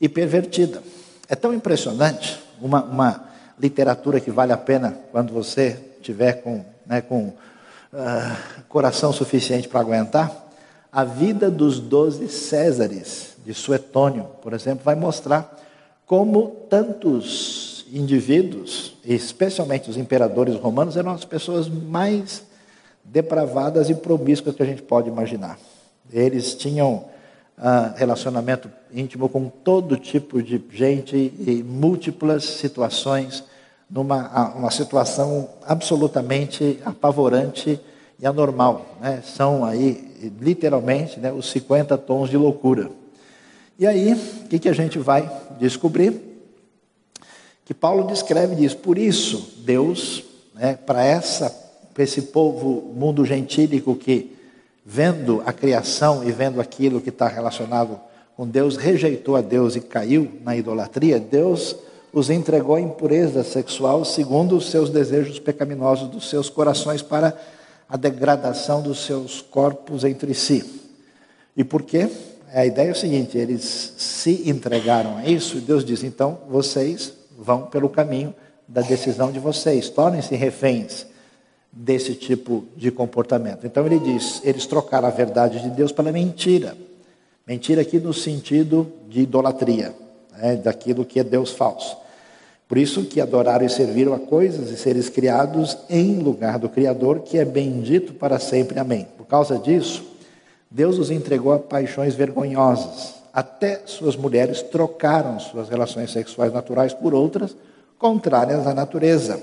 e 0.00 0.08
pervertida. 0.08 0.82
É 1.28 1.34
tão 1.34 1.52
impressionante 1.52 2.40
uma, 2.61 2.82
uma 2.82 3.25
literatura 3.58 4.20
que 4.20 4.30
vale 4.30 4.52
a 4.52 4.56
pena 4.56 4.96
quando 5.11 5.32
você 5.32 5.78
tiver 6.02 6.34
com, 6.34 6.64
né, 6.87 7.00
com 7.00 7.28
uh, 7.28 7.34
coração 8.68 9.12
suficiente 9.12 9.68
para 9.68 9.80
aguentar. 9.80 10.44
A 10.92 11.02
vida 11.02 11.50
dos 11.50 11.80
doze 11.80 12.28
Césares, 12.28 13.34
de 13.44 13.52
Suetônio, 13.52 14.25
por 14.40 14.52
exemplo, 14.52 14.84
vai 14.84 14.94
mostrar 14.94 15.58
como 16.06 16.66
tantos 16.68 17.74
indivíduos, 17.94 18.96
especialmente 19.04 19.88
os 19.88 19.96
imperadores 19.96 20.56
romanos, 20.56 20.96
eram 20.96 21.12
as 21.12 21.24
pessoas 21.24 21.68
mais 21.68 22.42
depravadas 23.04 23.88
e 23.88 23.94
promíscuas 23.94 24.56
que 24.56 24.62
a 24.62 24.66
gente 24.66 24.82
pode 24.82 25.08
imaginar. 25.08 25.56
Eles 26.12 26.54
tinham 26.54 27.04
uh, 27.56 27.94
relacionamento 27.94 28.68
íntimo 28.92 29.28
com 29.28 29.48
todo 29.48 29.96
tipo 29.96 30.42
de 30.42 30.62
gente 30.72 31.16
e 31.16 31.62
múltiplas 31.62 32.44
situações, 32.44 33.44
numa 33.88 34.54
uma 34.54 34.72
situação 34.72 35.48
absolutamente 35.64 36.80
apavorante 36.84 37.78
e 38.18 38.26
anormal. 38.26 38.84
Né? 39.00 39.22
São 39.24 39.64
aí, 39.64 40.32
literalmente, 40.40 41.20
né, 41.20 41.30
os 41.30 41.48
50 41.50 41.96
tons 41.98 42.28
de 42.28 42.36
loucura. 42.36 42.90
E 43.78 43.86
aí, 43.86 44.14
o 44.14 44.48
que, 44.48 44.58
que 44.58 44.68
a 44.68 44.72
gente 44.72 44.98
vai 44.98 45.30
descobrir? 45.60 46.33
Que 47.64 47.73
Paulo 47.73 48.06
descreve 48.06 48.54
diz, 48.54 48.75
por 48.75 48.99
isso, 48.99 49.54
Deus, 49.59 50.23
né, 50.54 50.78
para 50.85 51.02
esse 51.99 52.23
povo 52.23 52.92
mundo 52.94 53.25
gentílico 53.25 53.97
que 53.97 54.37
vendo 54.85 55.42
a 55.47 55.52
criação 55.52 56.23
e 56.28 56.30
vendo 56.30 56.61
aquilo 56.61 57.00
que 57.00 57.09
está 57.09 57.26
relacionado 57.26 57.99
com 58.37 58.47
Deus, 58.47 58.76
rejeitou 58.76 59.37
a 59.37 59.40
Deus 59.40 59.76
e 59.76 59.80
caiu 59.80 60.30
na 60.44 60.56
idolatria, 60.56 61.18
Deus 61.18 61.76
os 62.12 62.30
entregou 62.30 62.76
à 62.76 62.80
impureza 62.80 63.42
sexual 63.42 64.04
segundo 64.04 64.56
os 64.56 64.71
seus 64.71 64.90
desejos 64.90 65.38
pecaminosos 65.38 66.09
dos 66.09 66.28
seus 66.28 66.50
corações 66.50 67.00
para 67.00 67.37
a 67.88 67.97
degradação 67.97 68.83
dos 68.83 69.04
seus 69.04 69.40
corpos 69.40 70.04
entre 70.04 70.35
si. 70.35 70.83
E 71.56 71.64
por 71.64 71.83
quê? 71.83 72.11
A 72.52 72.66
ideia 72.66 72.88
é 72.88 72.92
o 72.92 72.97
seguinte: 72.97 73.38
eles 73.38 73.94
se 73.97 74.49
entregaram 74.49 75.16
a 75.16 75.26
isso 75.26 75.56
e 75.56 75.61
Deus 75.61 75.85
diz: 75.85 76.04
então 76.04 76.38
vocês 76.49 77.12
vão 77.38 77.62
pelo 77.62 77.88
caminho 77.88 78.34
da 78.66 78.80
decisão 78.80 79.30
de 79.30 79.38
vocês, 79.38 79.88
tornem-se 79.88 80.34
reféns 80.34 81.06
desse 81.70 82.14
tipo 82.14 82.64
de 82.76 82.90
comportamento. 82.90 83.66
Então 83.66 83.84
ele 83.86 83.98
diz: 83.98 84.40
eles 84.44 84.66
trocaram 84.66 85.08
a 85.08 85.10
verdade 85.10 85.60
de 85.60 85.70
Deus 85.70 85.92
pela 85.92 86.12
mentira. 86.12 86.76
Mentira 87.46 87.82
aqui 87.82 87.98
no 87.98 88.14
sentido 88.14 88.90
de 89.08 89.20
idolatria, 89.20 89.94
né, 90.38 90.56
daquilo 90.56 91.04
que 91.04 91.20
é 91.20 91.24
Deus 91.24 91.52
falso. 91.52 91.96
Por 92.66 92.78
isso 92.78 93.04
que 93.04 93.20
adoraram 93.20 93.66
e 93.66 93.68
serviram 93.68 94.14
a 94.14 94.18
coisas 94.18 94.70
e 94.70 94.76
seres 94.76 95.10
criados 95.10 95.76
em 95.90 96.18
lugar 96.20 96.58
do 96.58 96.68
Criador, 96.68 97.20
que 97.20 97.36
é 97.36 97.44
bendito 97.44 98.14
para 98.14 98.38
sempre. 98.38 98.78
Amém. 98.78 99.06
Por 99.18 99.26
causa 99.26 99.58
disso, 99.58 100.02
Deus 100.70 100.98
os 100.98 101.10
entregou 101.10 101.52
a 101.52 101.58
paixões 101.58 102.14
vergonhosas. 102.14 103.24
Até 103.34 103.82
suas 103.86 104.14
mulheres 104.14 104.62
trocaram 104.62 105.40
suas 105.40 105.68
relações 105.68 106.12
sexuais 106.12 106.52
naturais 106.52 106.94
por 106.94 107.12
outras 107.12 107.56
contrárias 107.98 108.64
à 108.64 108.72
natureza. 108.72 109.42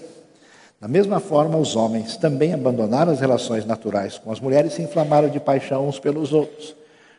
Da 0.79 0.87
mesma 0.87 1.19
forma, 1.19 1.57
os 1.57 1.75
homens 1.75 2.15
também 2.15 2.53
abandonaram 2.53 3.11
as 3.11 3.19
relações 3.19 3.65
naturais 3.65 4.17
com 4.17 4.31
as 4.31 4.39
mulheres 4.39 4.71
e 4.71 4.75
se 4.77 4.81
inflamaram 4.81 5.29
de 5.29 5.41
paixão 5.41 5.89
uns 5.89 5.99
pelos 5.99 6.31
outros. 6.31 6.73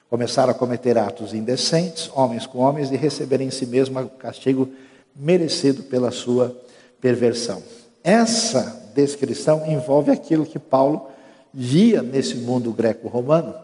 Começaram 0.09 0.51
a 0.51 0.55
cometer 0.55 0.97
atos 0.97 1.35
indecentes, 1.35 2.11
homens 2.15 2.47
com 2.47 2.59
homens, 2.59 2.91
e 2.91 2.97
receberem 2.97 3.49
em 3.49 3.51
si 3.51 3.67
mesmo 3.67 4.01
o 4.01 4.09
castigo 4.09 4.69
merecido 5.15 5.83
pela 5.83 6.11
sua 6.11 6.57
perversão. 7.01 7.63
Essa 8.03 8.91
descrição 8.95 9.67
envolve 9.67 10.11
aquilo 10.11 10.47
que 10.47 10.59
Paulo 10.59 11.09
via 11.53 12.03
nesse 12.03 12.37
mundo 12.37 12.73
greco-romano, 12.73 13.55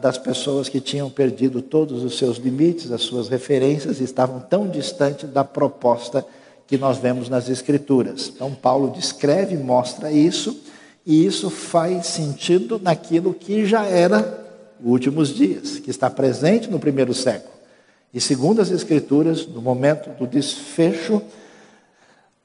das 0.00 0.18
pessoas 0.18 0.68
que 0.68 0.80
tinham 0.80 1.10
perdido 1.10 1.62
todos 1.62 2.04
os 2.04 2.18
seus 2.18 2.36
limites, 2.36 2.92
as 2.92 3.02
suas 3.02 3.28
referências, 3.28 4.00
e 4.00 4.04
estavam 4.04 4.40
tão 4.40 4.68
distantes 4.68 5.28
da 5.30 5.42
proposta 5.42 6.24
que 6.66 6.78
nós 6.78 6.98
vemos 6.98 7.28
nas 7.28 7.48
Escrituras. 7.48 8.30
Então, 8.34 8.54
Paulo 8.54 8.90
descreve, 8.90 9.56
mostra 9.56 10.12
isso, 10.12 10.56
e 11.04 11.24
isso 11.26 11.50
faz 11.50 12.06
sentido 12.06 12.80
naquilo 12.82 13.34
que 13.34 13.66
já 13.66 13.84
era 13.84 14.44
últimos 14.82 15.34
dias, 15.34 15.78
que 15.78 15.90
está 15.90 16.08
presente 16.08 16.70
no 16.70 16.78
primeiro 16.78 17.14
século. 17.14 17.52
E 18.12 18.20
segundo 18.20 18.60
as 18.62 18.70
Escrituras, 18.70 19.46
no 19.46 19.60
momento 19.60 20.10
do 20.18 20.26
desfecho 20.26 21.20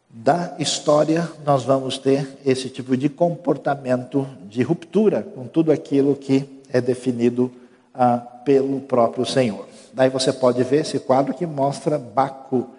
da 0.09 0.55
história, 0.57 1.29
nós 1.45 1.63
vamos 1.63 1.97
ter 1.97 2.27
esse 2.43 2.69
tipo 2.69 2.97
de 2.97 3.07
comportamento 3.07 4.27
de 4.49 4.63
ruptura 4.63 5.21
com 5.21 5.45
tudo 5.45 5.71
aquilo 5.71 6.15
que 6.15 6.58
é 6.71 6.79
definido 6.79 7.51
ah, 7.93 8.17
pelo 8.17 8.79
próprio 8.81 9.25
Senhor. 9.25 9.67
Daí 9.93 10.09
você 10.09 10.31
pode 10.31 10.63
ver 10.63 10.81
esse 10.81 10.99
quadro 10.99 11.33
que 11.33 11.45
mostra 11.45 11.97
Baco 11.97 12.69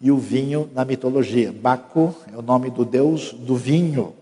e 0.00 0.10
o 0.10 0.18
vinho 0.18 0.68
na 0.74 0.84
mitologia. 0.84 1.52
Baco 1.52 2.14
é 2.32 2.36
o 2.36 2.42
nome 2.42 2.70
do 2.70 2.84
deus 2.84 3.32
do 3.32 3.56
vinho, 3.56 4.12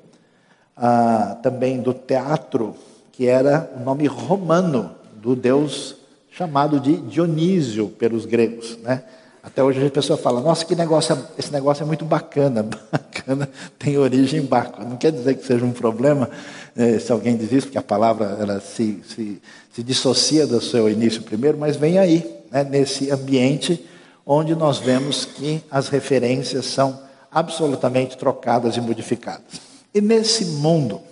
ah, 0.77 1.39
também 1.43 1.81
do 1.81 1.93
teatro, 1.93 2.75
que 3.13 3.27
era 3.27 3.71
o 3.77 3.81
nome 3.81 4.07
romano 4.07 4.91
do 5.17 5.35
deus 5.35 5.97
chamado 6.31 6.81
de 6.81 6.97
Dionísio 6.97 7.89
pelos 7.89 8.27
gregos. 8.27 8.77
Né? 8.79 9.03
Até 9.45 9.63
hoje 9.63 9.87
a 9.87 9.91
pessoa 9.91 10.17
fala, 10.17 10.41
nossa, 10.41 10.65
que 10.65 10.75
negócio, 10.75 11.19
esse 11.39 11.53
negócio 11.53 11.83
é 11.83 11.87
muito 11.87 12.03
bacana. 12.03 12.63
Bacana 12.91 13.47
tem 13.79 13.99
origem 13.99 14.41
em 14.41 14.47
barco. 14.47 14.83
Não 14.83 14.97
quer 14.97 15.13
dizer 15.13 15.35
que 15.35 15.47
seja 15.47 15.65
um 15.67 15.73
problema 15.73 16.31
eh, 16.75 16.99
se 16.99 17.13
alguém 17.13 17.37
diz 17.37 17.53
isso, 17.53 17.67
porque 17.67 17.77
a 17.77 17.83
palavra 17.83 18.39
ela 18.41 18.59
se, 18.59 19.03
se, 19.07 19.43
se 19.71 19.83
dissocia 19.83 20.47
do 20.47 20.63
seu 20.63 20.89
início 20.89 21.23
primeiro, 21.23 21.59
mas 21.59 21.77
vem 21.77 21.99
aí, 21.99 22.27
né, 22.51 22.65
nesse 22.65 23.11
ambiente 23.11 23.85
onde 24.25 24.55
nós 24.55 24.79
vemos 24.79 25.27
que 25.27 25.63
as 25.71 25.89
referências 25.89 26.65
são 26.65 26.99
absolutamente 27.31 28.17
trocadas 28.17 28.79
e 28.79 28.81
modificadas. 28.81 29.61
E 29.95 30.01
nesse 30.01 30.47
mundo, 30.47 31.03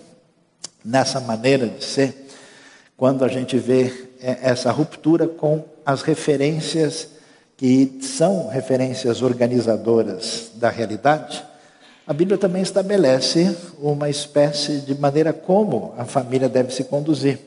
nessa 0.83 1.19
maneira 1.19 1.67
de 1.67 1.83
ser, 1.83 2.27
quando 2.97 3.23
a 3.23 3.27
gente 3.27 3.59
vê 3.59 4.09
eh, 4.19 4.39
essa 4.41 4.71
ruptura 4.71 5.27
com 5.27 5.63
as 5.85 6.01
referências 6.01 7.12
que 7.57 7.99
são 8.01 8.47
referências 8.47 9.21
organizadoras 9.21 10.51
da 10.55 10.69
realidade, 10.69 11.43
a 12.05 12.13
Bíblia 12.13 12.37
também 12.37 12.61
estabelece 12.61 13.55
uma 13.79 14.09
espécie 14.09 14.79
de 14.79 14.93
maneira 14.95 15.31
como 15.31 15.93
a 15.97 16.05
família 16.05 16.49
deve 16.49 16.73
se 16.73 16.83
conduzir. 16.83 17.39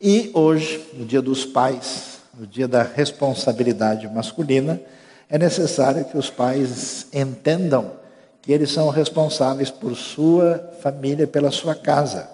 E 0.00 0.30
hoje, 0.34 0.84
no 0.94 1.04
Dia 1.04 1.22
dos 1.22 1.44
Pais, 1.44 2.18
no 2.38 2.46
dia 2.46 2.68
da 2.68 2.84
responsabilidade 2.84 4.06
masculina, 4.06 4.80
é 5.28 5.36
necessário 5.36 6.04
que 6.04 6.16
os 6.16 6.30
pais 6.30 7.06
entendam 7.12 7.92
que 8.40 8.52
eles 8.52 8.70
são 8.70 8.88
responsáveis 8.88 9.70
por 9.70 9.96
sua 9.96 10.72
família, 10.80 11.26
pela 11.26 11.50
sua 11.50 11.74
casa. 11.74 12.30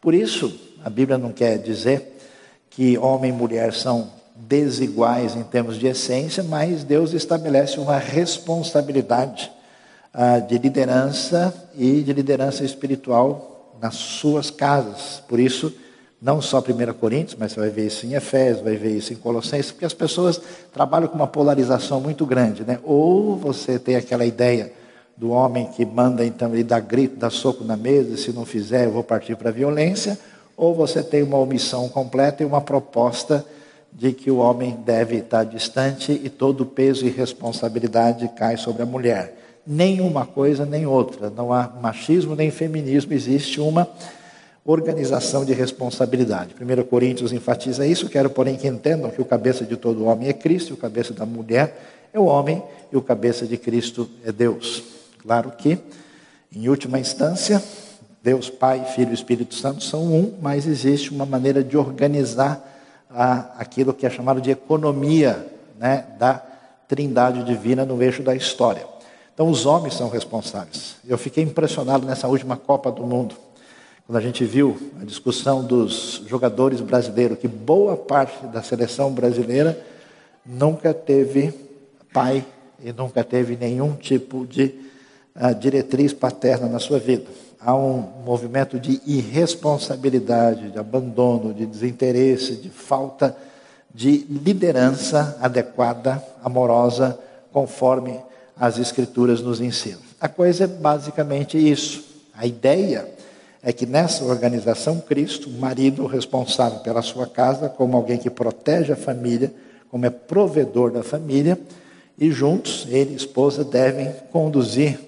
Por 0.00 0.14
isso, 0.14 0.54
a 0.84 0.90
Bíblia 0.90 1.16
não 1.16 1.32
quer 1.32 1.58
dizer 1.58 2.18
que 2.70 2.98
homem 2.98 3.30
e 3.30 3.34
mulher 3.34 3.72
são 3.72 4.12
desiguais 4.36 5.34
em 5.34 5.42
termos 5.42 5.78
de 5.78 5.86
essência, 5.86 6.42
mas 6.42 6.84
Deus 6.84 7.12
estabelece 7.12 7.80
uma 7.80 7.98
responsabilidade 7.98 9.50
ah, 10.12 10.38
de 10.38 10.58
liderança 10.58 11.54
e 11.76 12.02
de 12.02 12.12
liderança 12.12 12.64
espiritual 12.64 13.76
nas 13.80 13.94
suas 13.94 14.50
casas. 14.50 15.22
Por 15.28 15.38
isso, 15.40 15.72
não 16.20 16.40
só 16.40 16.60
1 16.60 16.94
Coríntios, 16.94 17.36
mas 17.38 17.52
você 17.52 17.60
vai 17.60 17.70
ver 17.70 17.86
isso 17.86 18.06
em 18.06 18.14
Efésios, 18.14 18.64
vai 18.64 18.76
ver 18.76 18.96
isso 18.96 19.12
em 19.12 19.16
Colossenses, 19.16 19.70
porque 19.70 19.84
as 19.84 19.94
pessoas 19.94 20.40
trabalham 20.72 21.08
com 21.08 21.16
uma 21.16 21.26
polarização 21.26 22.00
muito 22.00 22.24
grande, 22.24 22.64
né? 22.64 22.78
Ou 22.84 23.36
você 23.36 23.78
tem 23.78 23.96
aquela 23.96 24.24
ideia 24.24 24.72
do 25.16 25.30
homem 25.30 25.66
que 25.66 25.84
manda, 25.84 26.24
então 26.24 26.52
ele 26.52 26.64
dá 26.64 26.78
grito, 26.78 27.16
dá 27.16 27.30
soco 27.30 27.64
na 27.64 27.76
mesa, 27.76 28.14
e 28.14 28.18
se 28.18 28.32
não 28.32 28.44
fizer 28.44 28.86
eu 28.86 28.92
vou 28.92 29.02
partir 29.02 29.36
para 29.36 29.48
a 29.48 29.52
violência, 29.52 30.18
ou 30.56 30.74
você 30.74 31.02
tem 31.02 31.22
uma 31.22 31.38
omissão 31.38 31.88
completa 31.88 32.42
e 32.42 32.46
uma 32.46 32.60
proposta 32.60 33.44
de 33.98 34.12
que 34.12 34.30
o 34.30 34.36
homem 34.36 34.76
deve 34.84 35.16
estar 35.16 35.44
distante 35.44 36.12
e 36.12 36.28
todo 36.28 36.60
o 36.60 36.66
peso 36.66 37.06
e 37.06 37.08
responsabilidade 37.08 38.28
cai 38.36 38.58
sobre 38.58 38.82
a 38.82 38.86
mulher. 38.86 39.34
Nem 39.66 40.02
uma 40.02 40.26
coisa 40.26 40.66
nem 40.66 40.86
outra. 40.86 41.30
Não 41.30 41.50
há 41.50 41.66
machismo 41.80 42.36
nem 42.36 42.50
feminismo, 42.50 43.14
existe 43.14 43.58
uma 43.58 43.88
organização 44.66 45.46
de 45.46 45.54
responsabilidade. 45.54 46.54
1 46.60 46.82
Coríntios 46.84 47.32
enfatiza 47.32 47.86
isso, 47.86 48.10
quero 48.10 48.28
porém 48.28 48.56
que 48.56 48.68
entendam 48.68 49.10
que 49.10 49.22
o 49.22 49.24
cabeça 49.24 49.64
de 49.64 49.76
todo 49.76 50.04
homem 50.04 50.28
é 50.28 50.32
Cristo, 50.34 50.74
o 50.74 50.76
cabeça 50.76 51.14
da 51.14 51.24
mulher 51.24 52.08
é 52.12 52.20
o 52.20 52.24
homem, 52.24 52.62
e 52.92 52.96
o 52.96 53.02
cabeça 53.02 53.46
de 53.46 53.56
Cristo 53.56 54.10
é 54.24 54.30
Deus. 54.30 54.82
Claro 55.22 55.52
que, 55.52 55.78
em 56.54 56.68
última 56.68 56.98
instância, 56.98 57.62
Deus 58.22 58.50
Pai, 58.50 58.84
Filho 58.94 59.12
e 59.12 59.14
Espírito 59.14 59.54
Santo 59.54 59.82
são 59.82 60.02
um, 60.02 60.34
mas 60.42 60.66
existe 60.66 61.12
uma 61.12 61.24
maneira 61.24 61.64
de 61.64 61.76
organizar 61.78 62.75
a, 63.10 63.52
aquilo 63.58 63.94
que 63.94 64.06
é 64.06 64.10
chamado 64.10 64.40
de 64.40 64.50
economia 64.50 65.46
né, 65.78 66.06
da 66.18 66.42
trindade 66.88 67.44
divina 67.44 67.84
no 67.84 68.02
eixo 68.02 68.22
da 68.22 68.34
história. 68.34 68.86
Então, 69.34 69.50
os 69.50 69.66
homens 69.66 69.94
são 69.94 70.08
responsáveis. 70.08 70.96
Eu 71.06 71.18
fiquei 71.18 71.44
impressionado 71.44 72.06
nessa 72.06 72.26
última 72.26 72.56
Copa 72.56 72.90
do 72.90 73.02
Mundo, 73.02 73.34
quando 74.06 74.16
a 74.16 74.20
gente 74.20 74.44
viu 74.44 74.78
a 75.00 75.04
discussão 75.04 75.64
dos 75.64 76.22
jogadores 76.26 76.80
brasileiros, 76.80 77.38
que 77.38 77.48
boa 77.48 77.96
parte 77.96 78.46
da 78.46 78.62
seleção 78.62 79.12
brasileira 79.12 79.78
nunca 80.44 80.94
teve 80.94 81.52
pai 82.12 82.44
e 82.82 82.92
nunca 82.92 83.24
teve 83.24 83.56
nenhum 83.56 83.94
tipo 83.94 84.46
de 84.46 84.85
uh, 85.40 85.54
diretriz 85.54 86.12
paterna 86.12 86.68
na 86.68 86.78
sua 86.78 86.98
vida 86.98 87.24
há 87.66 87.74
um 87.74 88.00
movimento 88.24 88.78
de 88.78 89.00
irresponsabilidade, 89.04 90.70
de 90.70 90.78
abandono, 90.78 91.52
de 91.52 91.66
desinteresse, 91.66 92.54
de 92.54 92.70
falta 92.70 93.36
de 93.92 94.24
liderança 94.30 95.36
adequada, 95.40 96.22
amorosa, 96.44 97.18
conforme 97.52 98.20
as 98.56 98.78
Escrituras 98.78 99.40
nos 99.40 99.60
ensinam. 99.60 99.98
A 100.20 100.28
coisa 100.28 100.64
é 100.64 100.66
basicamente 100.68 101.58
isso. 101.58 102.04
A 102.36 102.46
ideia 102.46 103.08
é 103.62 103.72
que 103.72 103.84
nessa 103.84 104.24
organização, 104.24 105.00
Cristo, 105.00 105.48
o 105.48 105.58
marido 105.58 106.06
responsável 106.06 106.78
pela 106.80 107.02
sua 107.02 107.26
casa, 107.26 107.68
como 107.68 107.96
alguém 107.96 108.16
que 108.16 108.30
protege 108.30 108.92
a 108.92 108.96
família, 108.96 109.52
como 109.90 110.06
é 110.06 110.10
provedor 110.10 110.92
da 110.92 111.02
família, 111.02 111.58
e 112.16 112.30
juntos, 112.30 112.86
ele 112.88 113.12
e 113.12 113.16
esposa 113.16 113.64
devem 113.64 114.12
conduzir 114.30 115.05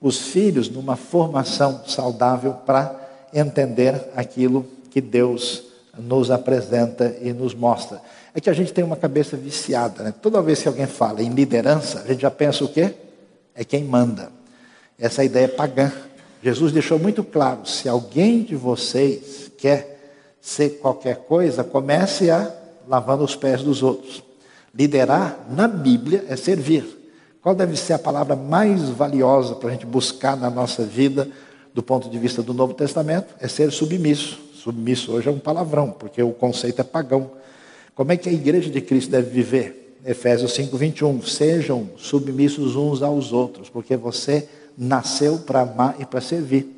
os 0.00 0.18
filhos 0.18 0.68
numa 0.68 0.96
formação 0.96 1.82
saudável 1.86 2.54
para 2.66 2.94
entender 3.32 4.10
aquilo 4.14 4.66
que 4.90 5.00
Deus 5.00 5.64
nos 5.98 6.30
apresenta 6.30 7.16
e 7.20 7.32
nos 7.32 7.54
mostra. 7.54 8.00
É 8.34 8.40
que 8.40 8.48
a 8.48 8.52
gente 8.52 8.72
tem 8.72 8.84
uma 8.84 8.96
cabeça 8.96 9.36
viciada, 9.36 10.04
né? 10.04 10.14
Toda 10.22 10.40
vez 10.40 10.62
que 10.62 10.68
alguém 10.68 10.86
fala 10.86 11.22
em 11.22 11.30
liderança, 11.30 12.00
a 12.00 12.06
gente 12.06 12.22
já 12.22 12.30
pensa 12.30 12.64
o 12.64 12.68
quê? 12.68 12.94
É 13.54 13.64
quem 13.64 13.84
manda. 13.84 14.30
Essa 14.98 15.24
ideia 15.24 15.46
é 15.46 15.48
pagã. 15.48 15.92
Jesus 16.42 16.72
deixou 16.72 16.98
muito 16.98 17.24
claro: 17.24 17.66
se 17.66 17.88
alguém 17.88 18.42
de 18.42 18.54
vocês 18.54 19.50
quer 19.58 19.98
ser 20.40 20.78
qualquer 20.78 21.16
coisa, 21.16 21.64
comece 21.64 22.30
a 22.30 22.54
lavando 22.86 23.24
os 23.24 23.34
pés 23.34 23.62
dos 23.62 23.82
outros. 23.82 24.22
Liderar 24.74 25.46
na 25.50 25.66
Bíblia 25.66 26.24
é 26.28 26.36
servir. 26.36 26.97
Qual 27.42 27.54
deve 27.54 27.76
ser 27.76 27.92
a 27.92 27.98
palavra 27.98 28.34
mais 28.34 28.88
valiosa 28.88 29.54
para 29.54 29.68
a 29.68 29.72
gente 29.72 29.86
buscar 29.86 30.36
na 30.36 30.50
nossa 30.50 30.84
vida, 30.84 31.28
do 31.72 31.82
ponto 31.82 32.10
de 32.10 32.18
vista 32.18 32.42
do 32.42 32.52
Novo 32.52 32.74
Testamento? 32.74 33.34
É 33.40 33.46
ser 33.46 33.70
submisso. 33.70 34.40
Submisso 34.54 35.12
hoje 35.12 35.28
é 35.28 35.30
um 35.30 35.38
palavrão, 35.38 35.92
porque 35.92 36.20
o 36.22 36.32
conceito 36.32 36.80
é 36.80 36.84
pagão. 36.84 37.30
Como 37.94 38.10
é 38.10 38.16
que 38.16 38.28
a 38.28 38.32
igreja 38.32 38.68
de 38.68 38.80
Cristo 38.80 39.10
deve 39.10 39.30
viver? 39.30 39.96
Efésios 40.04 40.52
5, 40.54 40.76
21. 40.76 41.22
Sejam 41.22 41.88
submissos 41.96 42.74
uns 42.74 43.02
aos 43.02 43.32
outros, 43.32 43.68
porque 43.68 43.96
você 43.96 44.48
nasceu 44.76 45.38
para 45.38 45.60
amar 45.60 45.96
e 46.00 46.04
para 46.04 46.20
servir. 46.20 46.74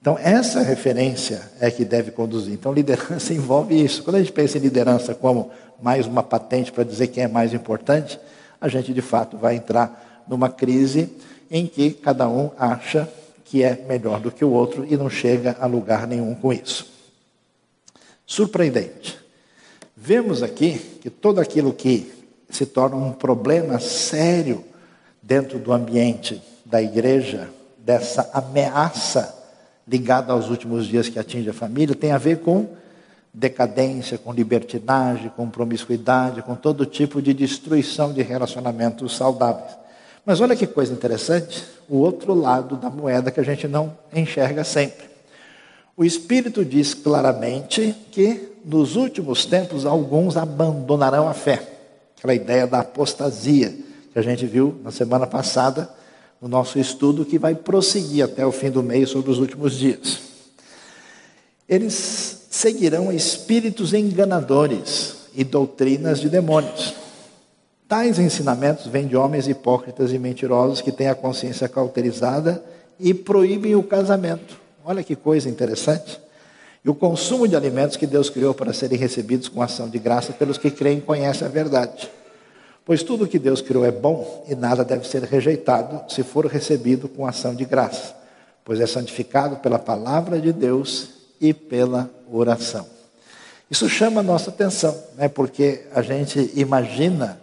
Então, 0.00 0.18
essa 0.18 0.60
referência 0.60 1.50
é 1.58 1.70
que 1.70 1.82
deve 1.82 2.10
conduzir. 2.10 2.52
Então, 2.52 2.74
liderança 2.74 3.32
envolve 3.34 3.82
isso. 3.82 4.02
Quando 4.02 4.16
a 4.16 4.18
gente 4.18 4.32
pensa 4.32 4.58
em 4.58 4.60
liderança 4.60 5.14
como 5.14 5.50
mais 5.80 6.06
uma 6.06 6.22
patente 6.22 6.70
para 6.70 6.84
dizer 6.84 7.06
quem 7.06 7.24
é 7.24 7.28
mais 7.28 7.54
importante, 7.54 8.20
a 8.64 8.68
gente 8.68 8.94
de 8.94 9.02
fato 9.02 9.36
vai 9.36 9.56
entrar 9.56 10.24
numa 10.26 10.48
crise 10.48 11.14
em 11.50 11.66
que 11.66 11.90
cada 11.90 12.26
um 12.26 12.50
acha 12.58 13.06
que 13.44 13.62
é 13.62 13.84
melhor 13.86 14.20
do 14.20 14.30
que 14.30 14.42
o 14.42 14.50
outro 14.50 14.86
e 14.88 14.96
não 14.96 15.10
chega 15.10 15.54
a 15.60 15.66
lugar 15.66 16.06
nenhum 16.06 16.34
com 16.34 16.50
isso. 16.50 16.90
Surpreendente. 18.26 19.18
Vemos 19.94 20.42
aqui 20.42 20.78
que 21.02 21.10
todo 21.10 21.42
aquilo 21.42 21.74
que 21.74 22.10
se 22.48 22.64
torna 22.64 22.96
um 22.96 23.12
problema 23.12 23.78
sério 23.78 24.64
dentro 25.22 25.58
do 25.58 25.70
ambiente 25.70 26.40
da 26.64 26.80
igreja, 26.80 27.50
dessa 27.76 28.30
ameaça 28.32 29.44
ligada 29.86 30.32
aos 30.32 30.48
últimos 30.48 30.86
dias 30.86 31.10
que 31.10 31.18
atinge 31.18 31.50
a 31.50 31.54
família, 31.54 31.94
tem 31.94 32.12
a 32.12 32.18
ver 32.18 32.38
com 32.38 32.66
decadência, 33.34 34.16
com 34.16 34.32
libertinagem, 34.32 35.28
com 35.36 35.50
promiscuidade, 35.50 36.40
com 36.42 36.54
todo 36.54 36.86
tipo 36.86 37.20
de 37.20 37.34
destruição 37.34 38.12
de 38.12 38.22
relacionamentos 38.22 39.16
saudáveis. 39.16 39.76
Mas 40.24 40.40
olha 40.40 40.54
que 40.54 40.68
coisa 40.68 40.92
interessante, 40.92 41.64
o 41.88 41.98
outro 41.98 42.32
lado 42.32 42.76
da 42.76 42.88
moeda 42.88 43.32
que 43.32 43.40
a 43.40 43.44
gente 43.44 43.66
não 43.66 43.98
enxerga 44.14 44.62
sempre. 44.62 45.04
O 45.96 46.04
Espírito 46.04 46.64
diz 46.64 46.94
claramente 46.94 47.94
que 48.12 48.52
nos 48.64 48.96
últimos 48.96 49.44
tempos 49.44 49.84
alguns 49.84 50.36
abandonarão 50.36 51.28
a 51.28 51.34
fé. 51.34 51.60
Aquela 52.16 52.34
ideia 52.34 52.66
da 52.66 52.80
apostasia 52.80 53.74
que 54.12 54.18
a 54.18 54.22
gente 54.22 54.46
viu 54.46 54.80
na 54.82 54.90
semana 54.90 55.26
passada 55.26 55.90
no 56.40 56.48
nosso 56.48 56.78
estudo 56.78 57.24
que 57.24 57.38
vai 57.38 57.54
prosseguir 57.54 58.24
até 58.24 58.46
o 58.46 58.52
fim 58.52 58.70
do 58.70 58.82
mês 58.82 59.10
sobre 59.10 59.30
os 59.30 59.38
últimos 59.38 59.76
dias. 59.76 60.20
Eles 61.68 62.33
seguirão 62.54 63.10
espíritos 63.10 63.92
enganadores 63.92 65.16
e 65.34 65.42
doutrinas 65.42 66.20
de 66.20 66.28
demônios. 66.28 66.94
Tais 67.88 68.16
ensinamentos 68.20 68.86
vêm 68.86 69.08
de 69.08 69.16
homens 69.16 69.48
hipócritas 69.48 70.12
e 70.12 70.20
mentirosos 70.20 70.80
que 70.80 70.92
têm 70.92 71.08
a 71.08 71.16
consciência 71.16 71.68
cauterizada 71.68 72.64
e 72.98 73.12
proíbem 73.12 73.74
o 73.74 73.82
casamento. 73.82 74.56
Olha 74.84 75.02
que 75.02 75.16
coisa 75.16 75.48
interessante. 75.48 76.20
E 76.84 76.88
o 76.88 76.94
consumo 76.94 77.48
de 77.48 77.56
alimentos 77.56 77.96
que 77.96 78.06
Deus 78.06 78.30
criou 78.30 78.54
para 78.54 78.72
serem 78.72 78.96
recebidos 78.96 79.48
com 79.48 79.60
ação 79.60 79.88
de 79.88 79.98
graça 79.98 80.32
pelos 80.32 80.56
que 80.56 80.70
creem 80.70 80.98
e 80.98 81.02
conhecem 81.02 81.48
a 81.48 81.50
verdade. 81.50 82.08
Pois 82.84 83.02
tudo 83.02 83.26
que 83.26 83.38
Deus 83.38 83.60
criou 83.60 83.84
é 83.84 83.90
bom 83.90 84.44
e 84.48 84.54
nada 84.54 84.84
deve 84.84 85.08
ser 85.08 85.24
rejeitado 85.24 86.08
se 86.08 86.22
for 86.22 86.46
recebido 86.46 87.08
com 87.08 87.26
ação 87.26 87.52
de 87.52 87.64
graça, 87.64 88.14
pois 88.64 88.78
é 88.78 88.86
santificado 88.86 89.56
pela 89.56 89.78
palavra 89.78 90.38
de 90.38 90.52
Deus 90.52 91.13
e 91.40 91.52
pela 91.52 92.10
oração. 92.30 92.86
Isso 93.70 93.88
chama 93.88 94.20
a 94.20 94.24
nossa 94.24 94.50
atenção, 94.50 94.96
né? 95.16 95.28
porque 95.28 95.86
a 95.94 96.02
gente 96.02 96.52
imagina 96.54 97.40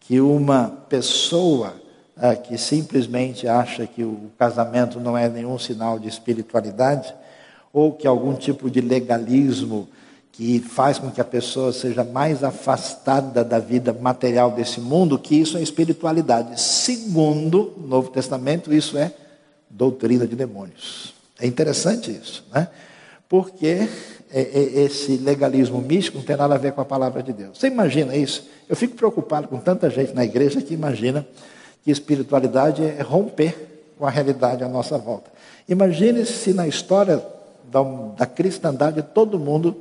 que 0.00 0.20
uma 0.20 0.68
pessoa 0.88 1.74
ah, 2.16 2.36
que 2.36 2.58
simplesmente 2.58 3.48
acha 3.48 3.86
que 3.86 4.04
o 4.04 4.30
casamento 4.38 5.00
não 5.00 5.16
é 5.16 5.28
nenhum 5.28 5.58
sinal 5.58 5.98
de 5.98 6.06
espiritualidade, 6.06 7.14
ou 7.72 7.92
que 7.92 8.06
algum 8.06 8.34
tipo 8.34 8.68
de 8.70 8.80
legalismo 8.80 9.88
que 10.32 10.58
faz 10.60 10.98
com 10.98 11.10
que 11.10 11.20
a 11.20 11.24
pessoa 11.24 11.72
seja 11.72 12.04
mais 12.04 12.44
afastada 12.44 13.42
da 13.44 13.58
vida 13.58 13.92
material 13.92 14.50
desse 14.50 14.80
mundo, 14.80 15.18
que 15.18 15.34
isso 15.34 15.56
é 15.56 15.62
espiritualidade. 15.62 16.60
Segundo 16.60 17.72
o 17.76 17.86
Novo 17.86 18.10
Testamento, 18.10 18.72
isso 18.72 18.98
é 18.98 19.12
doutrina 19.68 20.26
de 20.26 20.36
demônios. 20.36 21.14
É 21.38 21.46
interessante 21.46 22.10
isso, 22.10 22.44
né? 22.52 22.68
Porque 23.30 23.88
é, 24.32 24.40
é, 24.40 24.82
esse 24.82 25.16
legalismo 25.16 25.80
místico 25.80 26.18
não 26.18 26.24
tem 26.24 26.36
nada 26.36 26.56
a 26.56 26.58
ver 26.58 26.72
com 26.72 26.80
a 26.80 26.84
palavra 26.84 27.22
de 27.22 27.32
Deus. 27.32 27.56
Você 27.56 27.68
imagina 27.68 28.16
isso? 28.16 28.50
Eu 28.68 28.74
fico 28.74 28.96
preocupado 28.96 29.46
com 29.46 29.56
tanta 29.58 29.88
gente 29.88 30.12
na 30.12 30.24
igreja 30.24 30.60
que 30.60 30.74
imagina 30.74 31.24
que 31.84 31.92
espiritualidade 31.92 32.82
é 32.82 33.00
romper 33.02 33.94
com 33.96 34.04
a 34.04 34.10
realidade 34.10 34.64
à 34.64 34.68
nossa 34.68 34.98
volta. 34.98 35.30
Imagine 35.68 36.26
se 36.26 36.52
na 36.52 36.66
história 36.66 37.24
da, 37.70 37.80
da 38.16 38.26
cristandade 38.26 39.00
todo 39.00 39.38
mundo 39.38 39.76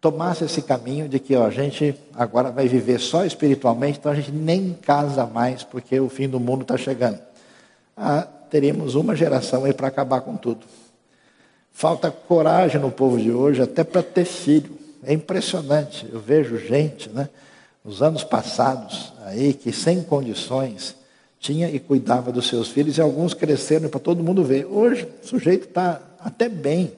tomasse 0.00 0.42
esse 0.42 0.60
caminho 0.60 1.08
de 1.08 1.20
que 1.20 1.36
ó, 1.36 1.46
a 1.46 1.50
gente 1.50 1.94
agora 2.12 2.50
vai 2.50 2.66
viver 2.66 2.98
só 2.98 3.24
espiritualmente, 3.24 4.00
então 4.00 4.10
a 4.10 4.16
gente 4.16 4.32
nem 4.32 4.72
casa 4.72 5.24
mais 5.26 5.62
porque 5.62 6.00
o 6.00 6.08
fim 6.08 6.28
do 6.28 6.40
mundo 6.40 6.62
está 6.62 6.76
chegando. 6.76 7.20
Ah, 7.96 8.26
teríamos 8.50 8.96
uma 8.96 9.14
geração 9.14 9.64
aí 9.64 9.72
para 9.72 9.86
acabar 9.86 10.22
com 10.22 10.36
tudo. 10.36 10.66
Falta 11.78 12.10
coragem 12.10 12.80
no 12.80 12.90
povo 12.90 13.20
de 13.20 13.30
hoje 13.30 13.62
até 13.62 13.84
para 13.84 14.02
ter 14.02 14.24
filho. 14.24 14.76
É 15.04 15.12
impressionante. 15.12 16.04
Eu 16.12 16.18
vejo 16.18 16.58
gente, 16.58 17.08
né, 17.08 17.28
nos 17.84 18.02
anos 18.02 18.24
passados 18.24 19.12
aí 19.24 19.54
que 19.54 19.70
sem 19.70 20.02
condições 20.02 20.96
tinha 21.38 21.70
e 21.70 21.78
cuidava 21.78 22.32
dos 22.32 22.48
seus 22.48 22.66
filhos 22.66 22.98
e 22.98 23.00
alguns 23.00 23.32
cresceram 23.32 23.88
para 23.88 24.00
todo 24.00 24.24
mundo 24.24 24.42
ver. 24.42 24.66
Hoje 24.66 25.06
o 25.22 25.26
sujeito 25.28 25.68
está 25.68 26.02
até 26.18 26.48
bem 26.48 26.90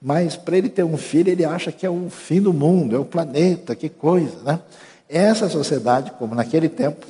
mas 0.00 0.36
para 0.36 0.56
ele 0.56 0.70
ter 0.70 0.84
um 0.84 0.96
filho, 0.96 1.28
ele 1.28 1.44
acha 1.44 1.70
que 1.70 1.84
é 1.84 1.90
o 1.90 2.08
fim 2.08 2.40
do 2.40 2.52
mundo, 2.54 2.96
é 2.96 2.98
o 2.98 3.04
planeta, 3.04 3.74
que 3.74 3.90
coisa, 3.90 4.42
né? 4.42 4.60
Essa 5.06 5.50
sociedade, 5.50 6.12
como 6.12 6.34
naquele 6.34 6.70
tempo, 6.70 7.04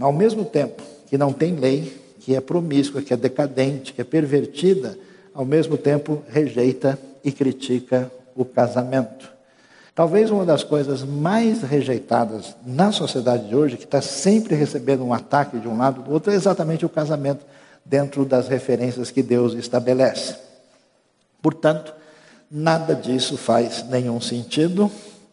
ao 0.00 0.14
mesmo 0.14 0.46
tempo 0.46 0.82
que 1.08 1.18
não 1.18 1.30
tem 1.30 1.56
lei, 1.56 2.00
que 2.20 2.34
é 2.34 2.40
promíscua, 2.40 3.02
que 3.02 3.12
é 3.12 3.16
decadente, 3.18 3.92
que 3.92 4.00
é 4.00 4.04
pervertida, 4.04 4.96
ao 5.40 5.46
mesmo 5.46 5.78
tempo 5.78 6.22
rejeita 6.28 6.98
e 7.24 7.32
critica 7.32 8.12
o 8.36 8.44
casamento. 8.44 9.32
Talvez 9.94 10.30
uma 10.30 10.44
das 10.44 10.62
coisas 10.62 11.02
mais 11.02 11.62
rejeitadas 11.62 12.54
na 12.62 12.92
sociedade 12.92 13.48
de 13.48 13.56
hoje, 13.56 13.78
que 13.78 13.84
está 13.84 14.02
sempre 14.02 14.54
recebendo 14.54 15.02
um 15.02 15.14
ataque 15.14 15.58
de 15.58 15.66
um 15.66 15.78
lado 15.78 16.00
ou 16.00 16.04
do 16.04 16.12
outro, 16.12 16.30
é 16.30 16.34
exatamente 16.34 16.84
o 16.84 16.90
casamento 16.90 17.42
dentro 17.82 18.26
das 18.26 18.48
referências 18.48 19.10
que 19.10 19.22
Deus 19.22 19.54
estabelece. 19.54 20.36
Portanto, 21.40 21.94
nada 22.50 22.94
disso 22.94 23.38
faz 23.38 23.82
nenhum 23.88 24.20
sentido. 24.20 24.92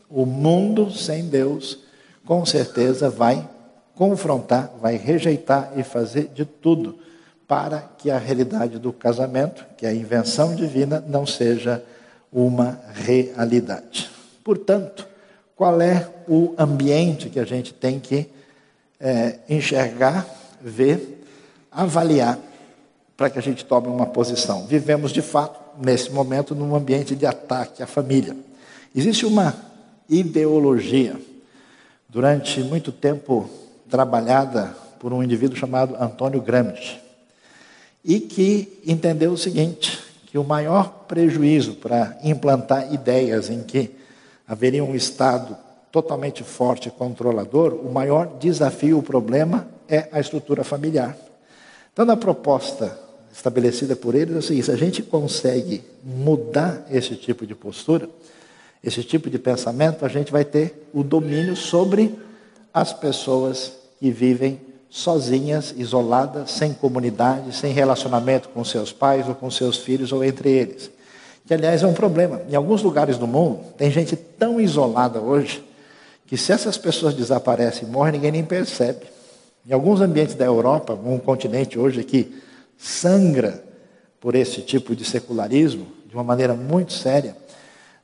O 0.10 0.26
mundo 0.26 0.90
sem 0.90 1.26
Deus, 1.26 1.80
com 2.26 2.46
certeza, 2.46 3.10
vai 3.10 3.46
confrontar, 3.94 4.72
vai 4.82 4.96
rejeitar 4.96 5.74
e 5.76 5.84
fazer 5.84 6.32
de 6.34 6.46
tudo 6.46 6.98
para 7.48 7.80
que 7.98 8.12
a 8.12 8.18
realidade 8.18 8.78
do 8.78 8.92
casamento, 8.92 9.66
que 9.78 9.86
é 9.86 9.90
a 9.90 9.94
invenção 9.94 10.54
divina, 10.54 11.04
não 11.08 11.26
seja 11.26 11.82
uma 12.32 12.80
realidade. 12.94 14.10
Portanto, 14.44 15.08
qual 15.56 15.82
é 15.82 16.08
o 16.28 16.54
ambiente 16.58 17.30
que 17.30 17.40
a 17.40 17.46
gente 17.46 17.74
tem 17.74 18.00
que 18.00 18.30
é, 19.00 19.40
enxergar, 19.50 20.28
ver, 20.62 21.24
avaliar, 21.72 22.38
para 23.16 23.30
que 23.30 23.40
a 23.40 23.42
gente 23.42 23.66
tome 23.66 23.88
uma 23.88 24.06
posição? 24.06 24.68
Vivemos 24.68 25.12
de 25.12 25.22
fato 25.22 25.60
nesse 25.82 26.12
momento, 26.12 26.54
num 26.54 26.76
ambiente 26.76 27.16
de 27.16 27.26
ataque 27.26 27.82
à 27.82 27.88
família. 27.88 28.36
Existe 28.94 29.26
uma 29.26 29.56
ideologia, 30.10 31.20
durante 32.10 32.62
muito 32.62 32.92
tempo 32.92 33.50
trabalhada 33.90 34.76
por 35.00 35.14
um 35.14 35.24
indivíduo 35.24 35.58
chamado 35.58 35.96
Antônio 36.00 36.42
Gramsci, 36.42 37.07
e 38.04 38.20
que 38.20 38.82
entendeu 38.86 39.32
o 39.32 39.38
seguinte: 39.38 40.00
que 40.28 40.38
o 40.38 40.44
maior 40.44 41.06
prejuízo 41.08 41.76
para 41.76 42.18
implantar 42.24 42.94
ideias 42.94 43.50
em 43.50 43.64
que 43.64 43.92
haveria 44.48 44.84
um 44.84 44.96
Estado 44.96 45.58
totalmente 45.92 46.44
forte 46.44 46.90
e 46.90 46.92
controlador, 46.92 47.74
o 47.74 47.92
maior 47.92 48.38
desafio, 48.40 49.00
o 49.00 49.04
problema 49.04 49.68
é 49.88 50.08
a 50.12 50.20
estrutura 50.20 50.64
familiar. 50.64 51.18
Então, 51.92 52.06
na 52.06 52.16
proposta 52.16 52.98
estabelecida 53.34 53.96
por 53.96 54.16
eles 54.16 54.36
é 54.36 54.40
o 54.40 54.42
seguinte: 54.42 54.66
se 54.66 54.72
a 54.72 54.78
gente 54.78 55.02
consegue 55.02 55.84
mudar 56.04 56.86
esse 56.92 57.16
tipo 57.16 57.46
de 57.46 57.56
postura, 57.56 58.10
esse 58.84 59.04
tipo 59.04 59.30
de 59.30 59.40
pensamento, 59.40 60.06
a 60.06 60.10
gente 60.10 60.32
vai 60.32 60.46
ter 60.46 60.88
o 60.94 61.04
domínio 61.04 61.56
sobre 61.56 62.18
as 62.74 62.94
pessoas 62.94 63.74
que 64.00 64.12
vivem 64.12 64.60
sozinhas, 64.90 65.74
isoladas, 65.78 66.52
sem 66.52 66.74
comunidade, 66.74 67.56
sem 67.56 67.74
relacionamento 67.74 68.50
com 68.50 68.64
seus 68.64 68.92
pais 68.92 69.28
ou 69.28 69.36
com 69.36 69.52
seus 69.52 69.78
filhos 69.78 70.12
ou 70.12 70.24
entre 70.24 70.50
eles. 70.50 70.90
Que, 71.46 71.54
aliás, 71.54 71.84
é 71.84 71.88
um 71.88 71.94
problema. 71.94 72.42
Em 72.50 72.56
alguns 72.56 72.82
lugares 72.82 73.18
do 73.18 73.28
mundo, 73.28 73.62
tem 73.78 73.90
gente 73.92 74.16
tão 74.16 74.60
isolada 74.60 75.20
hoje 75.20 75.64
que, 76.26 76.38
se 76.38 76.52
essas 76.52 76.78
pessoas 76.78 77.14
desaparecem 77.14 77.88
e 77.88 77.92
morrem, 77.92 78.14
ninguém 78.14 78.32
nem 78.32 78.44
percebe. 78.44 79.06
Em 79.68 79.74
alguns 79.74 80.02
ambientes 80.02 80.36
da 80.36 80.46
Europa, 80.46 80.94
um 80.94 81.18
continente 81.18 81.78
hoje 81.78 82.00
aqui 82.00 82.42
sangra 82.78 83.64
por 84.20 84.36
esse 84.36 84.62
tipo 84.62 84.96
de 84.96 85.06
secularismo, 85.06 85.88
de 86.08 86.16
uma 86.16 86.24
maneira 86.24 86.54
muito 86.54 86.94
séria, 86.94 87.36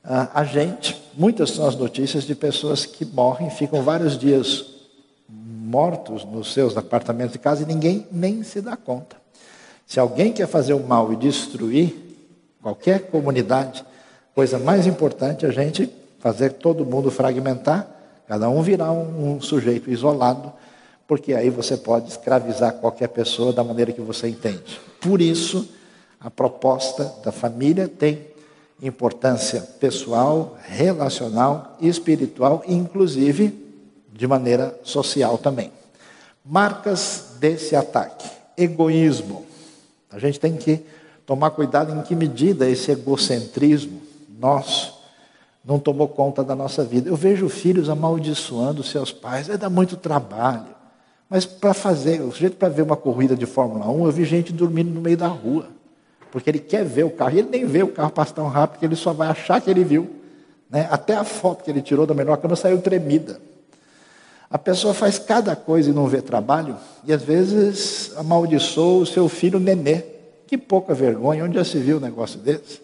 a 0.04 0.44
gente, 0.44 1.02
muitas 1.14 1.52
são 1.52 1.66
as 1.66 1.76
notícias 1.76 2.26
de 2.26 2.36
pessoas 2.36 2.86
que 2.86 3.06
morrem, 3.06 3.50
ficam 3.50 3.82
vários 3.82 4.18
dias 4.18 4.73
mortos 5.74 6.24
nos 6.24 6.54
seus 6.54 6.78
apartamentos 6.78 7.34
de 7.34 7.40
casa 7.40 7.64
e 7.64 7.66
ninguém 7.66 8.06
nem 8.12 8.44
se 8.44 8.62
dá 8.62 8.78
conta. 8.78 9.16
Se 9.88 10.00
alguém 10.00 10.32
quer 10.32 10.48
fazer 10.48 10.76
o 10.76 10.80
mal 10.80 11.12
e 11.12 11.16
destruir 11.16 11.96
qualquer 12.62 13.08
comunidade, 13.08 13.84
coisa 14.36 14.60
mais 14.60 14.86
importante 14.86 15.48
é 15.48 15.50
a 15.50 15.52
gente 15.52 15.92
fazer 16.20 16.54
todo 16.54 16.86
mundo 16.86 17.10
fragmentar, 17.10 17.88
cada 18.28 18.48
um 18.50 18.62
virar 18.62 18.92
um, 18.92 19.34
um 19.34 19.42
sujeito 19.42 19.90
isolado, 19.90 20.54
porque 21.08 21.34
aí 21.34 21.50
você 21.50 21.76
pode 21.76 22.08
escravizar 22.08 22.74
qualquer 22.74 23.08
pessoa 23.08 23.52
da 23.52 23.64
maneira 23.64 23.92
que 23.92 24.00
você 24.00 24.28
entende. 24.28 24.80
Por 25.02 25.20
isso, 25.22 25.68
a 26.20 26.30
proposta 26.30 27.12
da 27.26 27.32
família 27.32 27.88
tem 27.88 28.28
importância 28.80 29.62
pessoal, 29.80 30.56
relacional, 30.68 31.76
espiritual 31.82 32.64
e, 32.68 32.76
inclusive, 32.76 33.63
de 34.14 34.28
maneira 34.28 34.80
social 34.84 35.38
também. 35.38 35.72
Marcas 36.46 37.36
desse 37.40 37.76
ataque: 37.76 38.30
egoísmo. 38.56 39.46
A 40.12 40.20
gente 40.20 40.40
tem 40.40 40.56
que 40.56 40.82
tomar 41.26 41.50
cuidado 41.52 41.94
em 41.94 42.02
que 42.04 42.16
medida 42.16 42.70
esse 42.70 42.92
egocentrismo 42.92 44.02
nosso 44.40 45.02
não 45.66 45.80
tomou 45.80 46.08
conta 46.08 46.44
da 46.44 46.56
nossa 46.56 46.84
vida. 46.84 47.10
Eu 47.10 47.16
vejo 47.16 47.48
filhos 47.50 47.90
amaldiçoando 47.90 48.84
seus 48.84 49.12
pais, 49.12 49.48
vai 49.48 49.58
dar 49.58 49.70
muito 49.70 49.96
trabalho. 49.96 50.68
Mas 51.30 51.46
para 51.46 51.74
fazer, 51.74 52.22
o 52.22 52.32
jeito 52.32 52.58
para 52.58 52.70
ver 52.70 52.82
uma 52.82 52.98
corrida 52.98 53.36
de 53.36 53.46
Fórmula 53.46 53.90
1, 53.90 54.06
eu 54.06 54.12
vi 54.12 54.26
gente 54.26 54.52
dormindo 54.52 54.92
no 54.92 55.02
meio 55.02 55.18
da 55.18 55.28
rua. 55.28 55.68
Porque 56.32 56.50
ele 56.50 56.60
quer 56.60 56.84
ver 56.84 57.06
o 57.06 57.10
carro, 57.10 57.36
e 57.36 57.40
ele 57.40 57.50
nem 57.50 57.66
vê 57.66 57.82
o 57.82 57.88
carro 57.88 58.12
passar 58.12 58.34
tão 58.34 58.48
rápido 58.48 58.80
que 58.80 58.86
ele 58.86 58.96
só 58.96 59.14
vai 59.14 59.30
achar 59.30 59.62
que 59.62 59.70
ele 59.70 59.84
viu. 59.84 60.10
Né? 60.70 60.88
Até 60.92 61.16
a 61.16 61.24
foto 61.24 61.64
que 61.64 61.72
ele 61.72 61.82
tirou 61.82 62.06
da 62.06 62.14
menor 62.14 62.38
câmera 62.38 62.56
saiu 62.56 62.82
tremida. 62.82 63.40
A 64.54 64.60
pessoa 64.60 64.94
faz 64.94 65.18
cada 65.18 65.56
coisa 65.56 65.90
e 65.90 65.94
não 65.94 66.06
vê 66.08 66.22
trabalho, 66.22 66.78
e 67.04 67.12
às 67.12 67.24
vezes 67.24 68.16
amaldiçoa 68.16 69.02
o 69.02 69.06
seu 69.06 69.28
filho 69.28 69.60
nenê. 69.60 70.04
Que 70.46 70.60
pouca 70.60 70.94
vergonha, 70.94 71.44
onde 71.44 71.56
já 71.56 71.64
se 71.66 71.80
viu 71.80 71.98
um 71.98 72.00
negócio 72.00 72.40
desse? 72.40 72.80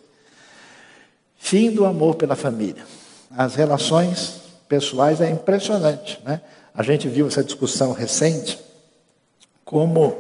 Fim 1.38 1.70
do 1.70 1.86
amor 1.86 2.16
pela 2.16 2.36
família. 2.36 2.84
As 3.30 3.54
relações 3.54 4.42
pessoais 4.68 5.22
é 5.22 5.30
impressionante, 5.30 6.20
né? 6.26 6.42
A 6.74 6.82
gente 6.82 7.08
viu 7.08 7.28
essa 7.28 7.44
discussão 7.44 7.92
recente, 7.92 8.60
como 9.64 10.16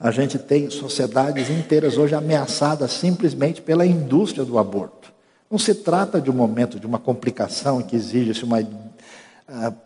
a 0.00 0.10
gente 0.10 0.38
tem 0.38 0.70
sociedades 0.70 1.50
inteiras 1.50 1.98
hoje 1.98 2.14
ameaçadas 2.14 2.90
simplesmente 2.92 3.60
pela 3.60 3.84
indústria 3.84 4.46
do 4.46 4.58
aborto. 4.58 5.12
Não 5.50 5.58
se 5.58 5.74
trata 5.74 6.22
de 6.22 6.30
um 6.30 6.34
momento 6.34 6.80
de 6.80 6.86
uma 6.86 6.98
complicação 6.98 7.82
que 7.82 7.94
exige 7.94 8.42
uma 8.42 8.62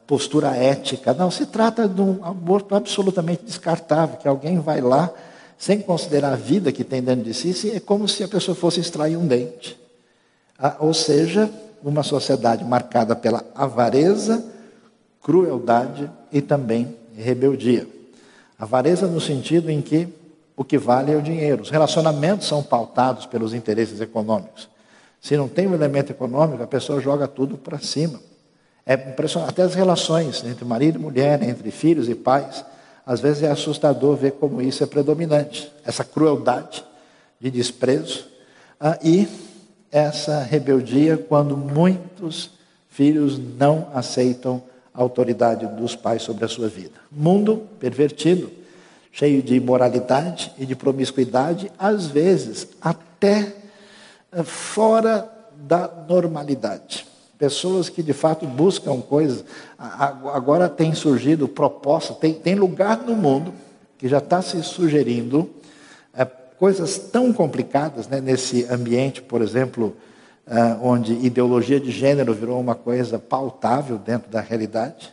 postura 0.07 0.57
ética. 0.57 1.13
Não, 1.13 1.31
se 1.31 1.47
trata 1.47 1.87
de 1.89 2.01
um 2.01 2.25
aborto 2.25 2.75
absolutamente 2.75 3.45
descartável, 3.45 4.17
que 4.17 4.27
alguém 4.27 4.59
vai 4.59 4.81
lá, 4.81 5.11
sem 5.59 5.81
considerar 5.81 6.33
a 6.33 6.37
vida 6.37 6.73
que 6.73 6.83
tem 6.83 7.03
dentro 7.03 7.25
de 7.25 7.35
si, 7.35 7.71
é 7.71 7.81
como 7.81 8.09
se 8.09 8.25
a 8.25 8.29
pessoa 8.29 8.55
fosse 8.55 8.81
extrair 8.81 9.17
um 9.17 9.27
dente. 9.27 9.79
Ah, 10.59 10.77
ou 10.81 10.95
seja, 10.95 11.51
uma 11.83 12.03
sociedade 12.03 12.65
marcada 12.65 13.15
pela 13.15 13.45
avareza, 13.55 14.43
crueldade 15.23 16.11
e 16.33 16.41
também 16.41 16.97
rebeldia. 17.15 17.87
Avareza 18.59 19.07
no 19.07 19.21
sentido 19.21 19.71
em 19.71 19.83
que 19.83 20.09
o 20.57 20.65
que 20.65 20.79
vale 20.79 21.13
é 21.13 21.17
o 21.17 21.23
dinheiro. 21.23 21.63
Os 21.63 21.71
relacionamentos 21.71 22.47
são 22.47 22.63
pautados 22.63 23.27
pelos 23.27 23.55
interesses 23.55 24.01
econômicos. 24.01 24.69
Se 25.21 25.37
não 25.37 25.49
tem 25.49 25.67
um 25.67 25.75
elemento 25.75 26.13
econômico, 26.13 26.63
a 26.63 26.67
pessoa 26.67 27.01
joga 27.01 27.29
tudo 27.29 27.59
para 27.59 27.79
cima. 27.79 28.21
É 28.91 28.95
impressionante. 28.95 29.51
Até 29.51 29.63
as 29.63 29.75
relações 29.77 30.43
entre 30.45 30.65
marido 30.65 30.99
e 30.99 31.01
mulher, 31.01 31.41
entre 31.45 31.71
filhos 31.71 32.09
e 32.09 32.15
pais, 32.17 32.65
às 33.07 33.21
vezes 33.21 33.45
é 33.45 33.49
assustador 33.49 34.17
ver 34.17 34.33
como 34.33 34.61
isso 34.61 34.83
é 34.83 34.87
predominante. 34.87 35.71
Essa 35.87 36.03
crueldade 36.03 36.85
de 37.39 37.53
desprezo 37.53 38.27
ah, 38.81 38.99
e 39.01 39.29
essa 39.93 40.43
rebeldia 40.43 41.17
quando 41.17 41.57
muitos 41.57 42.51
filhos 42.89 43.39
não 43.39 43.87
aceitam 43.95 44.61
a 44.93 45.01
autoridade 45.01 45.69
dos 45.69 45.95
pais 45.95 46.23
sobre 46.23 46.45
a 46.45 46.49
sua 46.49 46.67
vida. 46.67 46.99
Mundo 47.13 47.69
pervertido, 47.79 48.51
cheio 49.13 49.41
de 49.41 49.55
imoralidade 49.55 50.53
e 50.59 50.67
de 50.67 50.75
promiscuidade, 50.75 51.71
às 51.79 52.09
vezes 52.09 52.67
até 52.83 53.55
ah, 54.33 54.43
fora 54.43 55.31
da 55.55 55.89
normalidade. 56.09 57.09
Pessoas 57.41 57.89
que 57.89 58.03
de 58.03 58.13
fato 58.13 58.47
buscam 58.47 59.01
coisas. 59.01 59.47
Agora 59.79 60.69
tem 60.69 60.95
surgido 60.95 61.49
proposta, 61.49 62.13
tem, 62.13 62.35
tem 62.35 62.55
lugar 62.55 62.99
no 62.99 63.17
mundo 63.17 63.55
que 63.97 64.07
já 64.07 64.19
está 64.19 64.43
se 64.43 64.63
sugerindo 64.63 65.49
é, 66.13 66.27
coisas 66.27 66.99
tão 66.99 67.33
complicadas 67.33 68.07
né, 68.07 68.21
nesse 68.21 68.67
ambiente, 68.67 69.23
por 69.23 69.41
exemplo, 69.41 69.97
é, 70.47 70.77
onde 70.83 71.15
ideologia 71.15 71.81
de 71.81 71.91
gênero 71.91 72.35
virou 72.35 72.61
uma 72.61 72.75
coisa 72.75 73.19
pautável 73.19 73.97
dentro 73.97 74.31
da 74.31 74.43
realidade. 74.43 75.11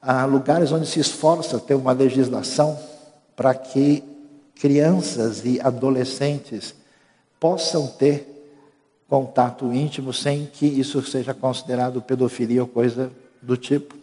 Há 0.00 0.24
lugares 0.24 0.72
onde 0.72 0.86
se 0.86 0.98
esforça 0.98 1.58
ter 1.58 1.74
uma 1.74 1.92
legislação 1.92 2.78
para 3.36 3.52
que 3.52 4.02
crianças 4.54 5.44
e 5.44 5.60
adolescentes 5.60 6.74
possam 7.38 7.86
ter 7.86 8.39
contato 9.10 9.72
íntimo 9.72 10.12
sem 10.12 10.46
que 10.46 10.64
isso 10.64 11.02
seja 11.02 11.34
considerado 11.34 12.00
pedofilia 12.00 12.62
ou 12.62 12.68
coisa 12.68 13.10
do 13.42 13.56
tipo. 13.56 13.96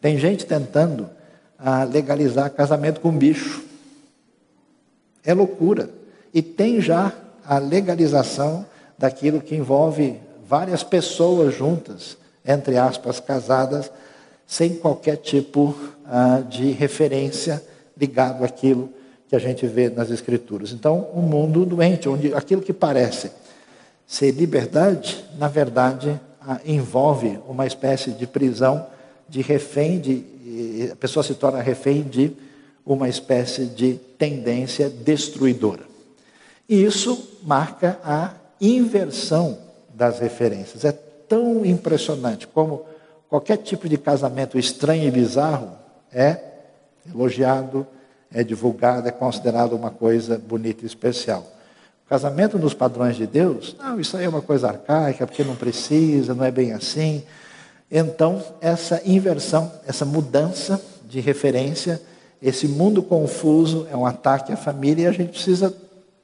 Tem 0.00 0.18
gente 0.18 0.46
tentando 0.46 1.10
ah, 1.58 1.84
legalizar 1.84 2.50
casamento 2.50 3.00
com 3.00 3.12
bicho. 3.12 3.62
É 5.22 5.34
loucura. 5.34 5.90
E 6.32 6.40
tem 6.40 6.80
já 6.80 7.12
a 7.44 7.58
legalização 7.58 8.64
daquilo 8.96 9.42
que 9.42 9.54
envolve 9.54 10.18
várias 10.48 10.82
pessoas 10.82 11.54
juntas, 11.54 12.16
entre 12.42 12.78
aspas, 12.78 13.20
casadas, 13.20 13.92
sem 14.46 14.76
qualquer 14.76 15.16
tipo 15.16 15.76
ah, 16.06 16.42
de 16.48 16.70
referência 16.70 17.62
ligado 17.94 18.42
àquilo 18.42 18.88
que 19.28 19.36
a 19.36 19.38
gente 19.38 19.66
vê 19.66 19.90
nas 19.90 20.10
Escrituras. 20.10 20.72
Então, 20.72 21.08
um 21.14 21.20
mundo 21.20 21.66
doente, 21.66 22.08
onde 22.08 22.32
aquilo 22.32 22.62
que 22.62 22.72
parece 22.72 23.30
ser 24.06 24.30
liberdade, 24.30 25.24
na 25.38 25.48
verdade, 25.48 26.20
envolve 26.64 27.38
uma 27.48 27.66
espécie 27.66 28.12
de 28.12 28.26
prisão 28.26 28.86
de 29.28 29.42
refém, 29.42 29.98
de, 29.98 30.90
a 30.92 30.96
pessoa 30.96 31.22
se 31.22 31.34
torna 31.34 31.60
refém 31.60 32.02
de 32.02 32.32
uma 32.84 33.08
espécie 33.08 33.66
de 33.66 33.94
tendência 34.16 34.88
destruidora. 34.88 35.82
E 36.68 36.84
isso 36.84 37.40
marca 37.42 37.98
a 38.04 38.32
inversão 38.60 39.58
das 39.92 40.20
referências. 40.20 40.84
É 40.84 40.92
tão 40.92 41.64
impressionante 41.64 42.46
como 42.46 42.84
qualquer 43.28 43.56
tipo 43.58 43.88
de 43.88 43.98
casamento 43.98 44.58
estranho 44.58 45.08
e 45.08 45.10
bizarro 45.10 45.72
é 46.12 46.38
elogiado, 47.08 47.86
é 48.32 48.44
divulgado, 48.44 49.08
é 49.08 49.12
considerado 49.12 49.72
uma 49.74 49.90
coisa 49.90 50.38
bonita 50.38 50.84
e 50.84 50.86
especial. 50.86 51.44
Casamento 52.08 52.56
nos 52.56 52.72
padrões 52.72 53.16
de 53.16 53.26
Deus? 53.26 53.74
Não, 53.78 53.98
isso 53.98 54.16
aí 54.16 54.24
é 54.24 54.28
uma 54.28 54.42
coisa 54.42 54.68
arcaica, 54.68 55.26
porque 55.26 55.42
não 55.42 55.56
precisa, 55.56 56.34
não 56.34 56.44
é 56.44 56.52
bem 56.52 56.72
assim. 56.72 57.24
Então, 57.90 58.42
essa 58.60 59.02
inversão, 59.04 59.72
essa 59.86 60.04
mudança 60.04 60.80
de 61.08 61.18
referência, 61.18 62.00
esse 62.40 62.68
mundo 62.68 63.02
confuso 63.02 63.88
é 63.90 63.96
um 63.96 64.06
ataque 64.06 64.52
à 64.52 64.56
família 64.56 65.04
e 65.04 65.06
a 65.06 65.12
gente 65.12 65.30
precisa 65.30 65.74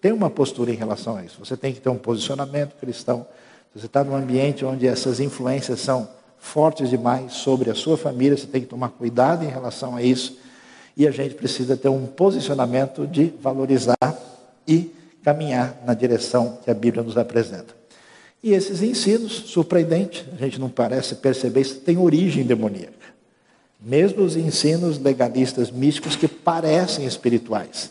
ter 0.01 0.12
uma 0.12 0.31
postura 0.31 0.71
em 0.71 0.77
relação 0.77 1.16
a 1.16 1.25
isso. 1.25 1.38
Você 1.38 1.57
tem 1.57 1.73
que 1.73 1.81
ter 1.81 1.88
um 1.88 1.99
posicionamento 1.99 2.75
cristão. 2.77 3.27
Se 3.73 3.81
você 3.81 3.87
está 3.87 4.05
num 4.05 4.14
ambiente 4.14 4.64
onde 4.64 4.87
essas 4.87 5.18
influências 5.18 5.81
são 5.81 6.09
fortes 6.38 6.90
demais 6.90 7.35
sobre 7.35 7.71
a 7.71 7.75
sua 7.75 7.97
família, 7.97 8.37
você 8.37 8.47
tem 8.47 8.61
que 8.61 8.66
tomar 8.66 8.90
cuidado 8.90 9.45
em 9.45 9.49
relação 9.49 9.97
a 9.97 10.03
isso. 10.03 10.37
E 10.97 11.09
a 11.09 11.11
gente 11.11 11.35
precisa 11.35 11.77
ter 11.77 11.88
um 11.88 12.07
posicionamento 12.07 13.07
de 13.07 13.33
valorizar 13.40 13.97
e 14.66 14.92
caminhar 15.22 15.82
na 15.87 15.94
direção 15.94 16.58
que 16.64 16.70
a 16.70 16.74
Bíblia 16.74 17.02
nos 17.02 17.16
apresenta. 17.16 17.74
E 18.42 18.52
esses 18.52 18.82
ensinos, 18.82 19.32
surpreendente, 19.46 20.26
a 20.32 20.37
gente 20.37 20.61
não 20.61 20.68
parece 20.68 21.14
perceber 21.16 21.61
isso, 21.61 21.80
tem 21.80 21.96
origem 21.96 22.44
demoníaca. 22.44 22.92
Mesmo 23.80 24.24
os 24.24 24.37
ensinos 24.37 24.98
legalistas 24.98 25.70
místicos 25.70 26.16
que 26.16 26.26
parecem 26.26 27.04
espirituais. 27.04 27.90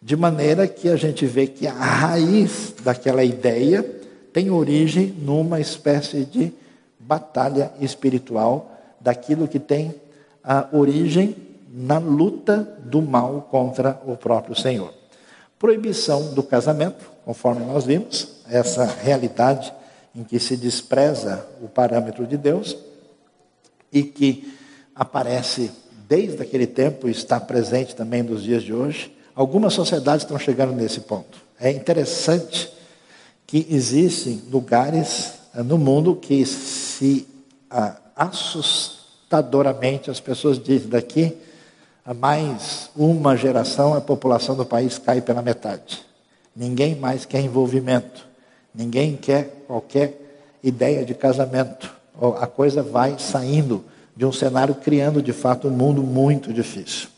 De 0.00 0.16
maneira 0.16 0.66
que 0.66 0.88
a 0.88 0.96
gente 0.96 1.26
vê 1.26 1.46
que 1.46 1.66
a 1.66 1.72
raiz 1.72 2.74
daquela 2.82 3.22
ideia 3.22 3.82
tem 4.32 4.50
origem 4.50 5.14
numa 5.18 5.60
espécie 5.60 6.24
de 6.24 6.52
batalha 6.98 7.70
espiritual 7.80 8.80
daquilo 9.00 9.46
que 9.46 9.58
tem 9.58 9.94
a 10.42 10.68
origem 10.72 11.36
na 11.72 11.98
luta 11.98 12.76
do 12.84 13.00
mal 13.00 13.46
contra 13.50 14.00
o 14.06 14.16
próprio 14.16 14.56
Senhor 14.56 15.01
proibição 15.62 16.34
do 16.34 16.42
casamento, 16.42 17.08
conforme 17.24 17.64
nós 17.64 17.84
vimos, 17.84 18.26
essa 18.50 18.84
realidade 18.84 19.72
em 20.12 20.24
que 20.24 20.40
se 20.40 20.56
despreza 20.56 21.46
o 21.62 21.68
parâmetro 21.68 22.26
de 22.26 22.36
Deus 22.36 22.76
e 23.92 24.02
que 24.02 24.58
aparece 24.92 25.70
desde 26.08 26.42
aquele 26.42 26.66
tempo 26.66 27.06
e 27.06 27.12
está 27.12 27.38
presente 27.38 27.94
também 27.94 28.24
nos 28.24 28.42
dias 28.42 28.64
de 28.64 28.74
hoje. 28.74 29.16
Algumas 29.36 29.72
sociedades 29.72 30.24
estão 30.24 30.36
chegando 30.36 30.72
nesse 30.72 31.02
ponto. 31.02 31.38
É 31.60 31.70
interessante 31.70 32.68
que 33.46 33.64
existem 33.70 34.42
lugares 34.50 35.34
eh, 35.54 35.62
no 35.62 35.78
mundo 35.78 36.16
que 36.16 36.44
se 36.44 37.24
ah, 37.70 37.98
assustadoramente 38.16 40.10
as 40.10 40.18
pessoas 40.18 40.58
dizem 40.58 40.88
daqui 40.88 41.38
a 42.04 42.12
mais 42.12 42.90
uma 42.96 43.36
geração, 43.36 43.94
a 43.94 44.00
população 44.00 44.56
do 44.56 44.66
país 44.66 44.98
cai 44.98 45.20
pela 45.20 45.40
metade. 45.40 46.04
Ninguém 46.54 46.96
mais 46.96 47.24
quer 47.24 47.40
envolvimento. 47.40 48.26
Ninguém 48.74 49.16
quer 49.16 49.64
qualquer 49.66 50.20
ideia 50.62 51.04
de 51.04 51.14
casamento. 51.14 51.90
A 52.40 52.46
coisa 52.46 52.82
vai 52.82 53.16
saindo 53.18 53.84
de 54.16 54.26
um 54.26 54.32
cenário, 54.32 54.74
criando 54.74 55.22
de 55.22 55.32
fato 55.32 55.68
um 55.68 55.70
mundo 55.70 56.02
muito 56.02 56.52
difícil. 56.52 57.08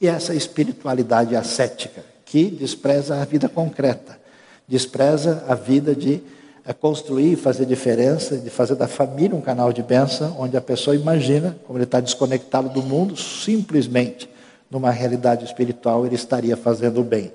E 0.00 0.06
essa 0.06 0.34
espiritualidade 0.34 1.34
ascética, 1.34 2.04
que 2.24 2.46
despreza 2.46 3.20
a 3.20 3.24
vida 3.24 3.48
concreta, 3.48 4.18
despreza 4.66 5.44
a 5.48 5.54
vida 5.54 5.94
de 5.94 6.22
é 6.68 6.74
construir, 6.74 7.36
fazer 7.36 7.64
diferença, 7.64 8.36
de 8.36 8.50
fazer 8.50 8.74
da 8.74 8.86
família 8.86 9.34
um 9.34 9.40
canal 9.40 9.72
de 9.72 9.82
bênção, 9.82 10.36
onde 10.38 10.54
a 10.54 10.60
pessoa 10.60 10.94
imagina, 10.94 11.56
como 11.66 11.78
ele 11.78 11.84
está 11.84 11.98
desconectado 11.98 12.68
do 12.68 12.82
mundo, 12.82 13.16
simplesmente 13.16 14.28
numa 14.70 14.90
realidade 14.90 15.46
espiritual 15.46 16.04
ele 16.04 16.14
estaria 16.14 16.54
fazendo 16.58 17.00
o 17.00 17.04
bem. 17.04 17.32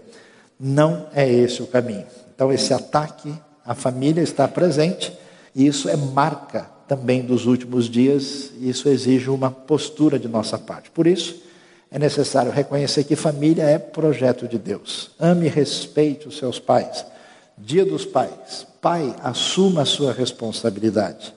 Não 0.59 1.07
é 1.15 1.27
esse 1.27 1.63
o 1.63 1.65
caminho. 1.65 2.05
Então, 2.35 2.53
esse 2.53 2.75
ataque 2.75 3.33
à 3.65 3.73
família 3.73 4.21
está 4.21 4.47
presente, 4.47 5.11
e 5.55 5.65
isso 5.65 5.89
é 5.89 5.97
marca 5.97 6.69
também 6.87 7.23
dos 7.23 7.47
últimos 7.47 7.89
dias, 7.89 8.51
e 8.59 8.69
isso 8.69 8.87
exige 8.87 9.31
uma 9.31 9.49
postura 9.49 10.19
de 10.19 10.27
nossa 10.27 10.59
parte. 10.59 10.91
Por 10.91 11.07
isso, 11.07 11.41
é 11.89 11.97
necessário 11.97 12.51
reconhecer 12.51 13.03
que 13.03 13.15
família 13.15 13.63
é 13.63 13.79
projeto 13.79 14.47
de 14.47 14.59
Deus. 14.59 15.09
Ame 15.19 15.47
e 15.47 15.49
respeite 15.49 16.27
os 16.27 16.37
seus 16.37 16.59
pais. 16.59 17.03
Dia 17.57 17.85
dos 17.85 18.05
pais. 18.05 18.65
Pai, 18.81 19.15
assuma 19.23 19.81
a 19.81 19.85
sua 19.85 20.11
responsabilidade. 20.11 21.33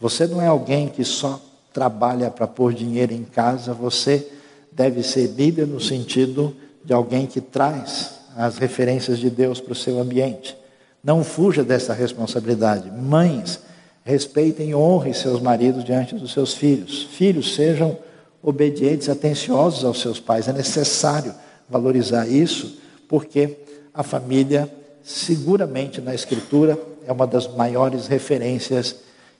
Você 0.00 0.26
não 0.26 0.40
é 0.40 0.46
alguém 0.46 0.88
que 0.88 1.04
só 1.04 1.40
trabalha 1.72 2.30
para 2.30 2.46
pôr 2.46 2.72
dinheiro 2.72 3.12
em 3.12 3.24
casa, 3.24 3.72
você 3.72 4.26
deve 4.72 5.02
ser 5.02 5.28
líder 5.28 5.66
no 5.66 5.80
sentido 5.80 6.56
de 6.84 6.92
alguém 6.92 7.26
que 7.26 7.40
traz 7.40 8.14
as 8.36 8.58
referências 8.58 9.18
de 9.18 9.30
Deus 9.30 9.60
para 9.60 9.72
o 9.72 9.76
seu 9.76 10.00
ambiente. 10.00 10.56
Não 11.02 11.22
fuja 11.22 11.62
dessa 11.62 11.92
responsabilidade. 11.92 12.90
Mães, 12.90 13.60
Respeitem 14.08 14.70
e 14.70 14.74
honrem 14.74 15.12
seus 15.12 15.38
maridos 15.38 15.84
diante 15.84 16.14
dos 16.14 16.32
seus 16.32 16.54
filhos. 16.54 17.02
Filhos, 17.10 17.54
sejam 17.54 17.94
obedientes, 18.42 19.06
atenciosos 19.06 19.84
aos 19.84 20.00
seus 20.00 20.18
pais. 20.18 20.48
É 20.48 20.52
necessário 20.54 21.34
valorizar 21.68 22.26
isso, 22.26 22.78
porque 23.06 23.58
a 23.92 24.02
família, 24.02 24.66
seguramente 25.02 26.00
na 26.00 26.14
Escritura, 26.14 26.78
é 27.06 27.12
uma 27.12 27.26
das 27.26 27.46
maiores 27.54 28.06
referências 28.06 28.96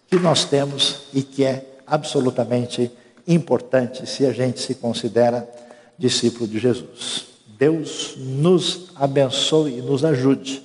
que 0.07 0.17
nós 0.17 0.45
temos 0.45 1.03
e 1.13 1.23
que 1.23 1.45
é 1.45 1.65
absolutamente 1.87 2.91
importante 3.27 4.09
se 4.09 4.25
a 4.25 4.33
gente 4.33 4.61
se 4.61 4.75
considera 4.75 5.49
discípulo 5.99 6.47
de 6.49 6.59
Jesus. 6.59 7.27
Deus 7.59 8.15
nos 8.17 8.91
abençoe 8.95 9.79
e 9.79 9.83
nos 9.83 10.05
ajude 10.05 10.63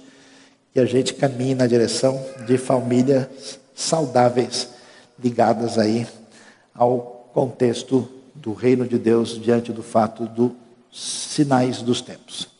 que 0.71 0.79
a 0.79 0.86
gente 0.86 1.13
caminhe 1.13 1.56
na 1.56 1.67
direção 1.67 2.23
de 2.45 2.58
famílias 2.58 3.60
saudáveis 3.75 4.69
ligadas 5.21 5.77
aí 5.77 6.08
ao 6.73 7.29
contexto 7.34 8.08
do 8.34 8.53
reino 8.53 8.88
de 8.88 8.97
Deus 8.97 9.39
diante 9.41 9.71
do 9.71 9.84
fato 9.84 10.25
dos 10.25 10.51
sinais 10.91 11.82
dos 11.82 12.01
tempos. 12.01 12.52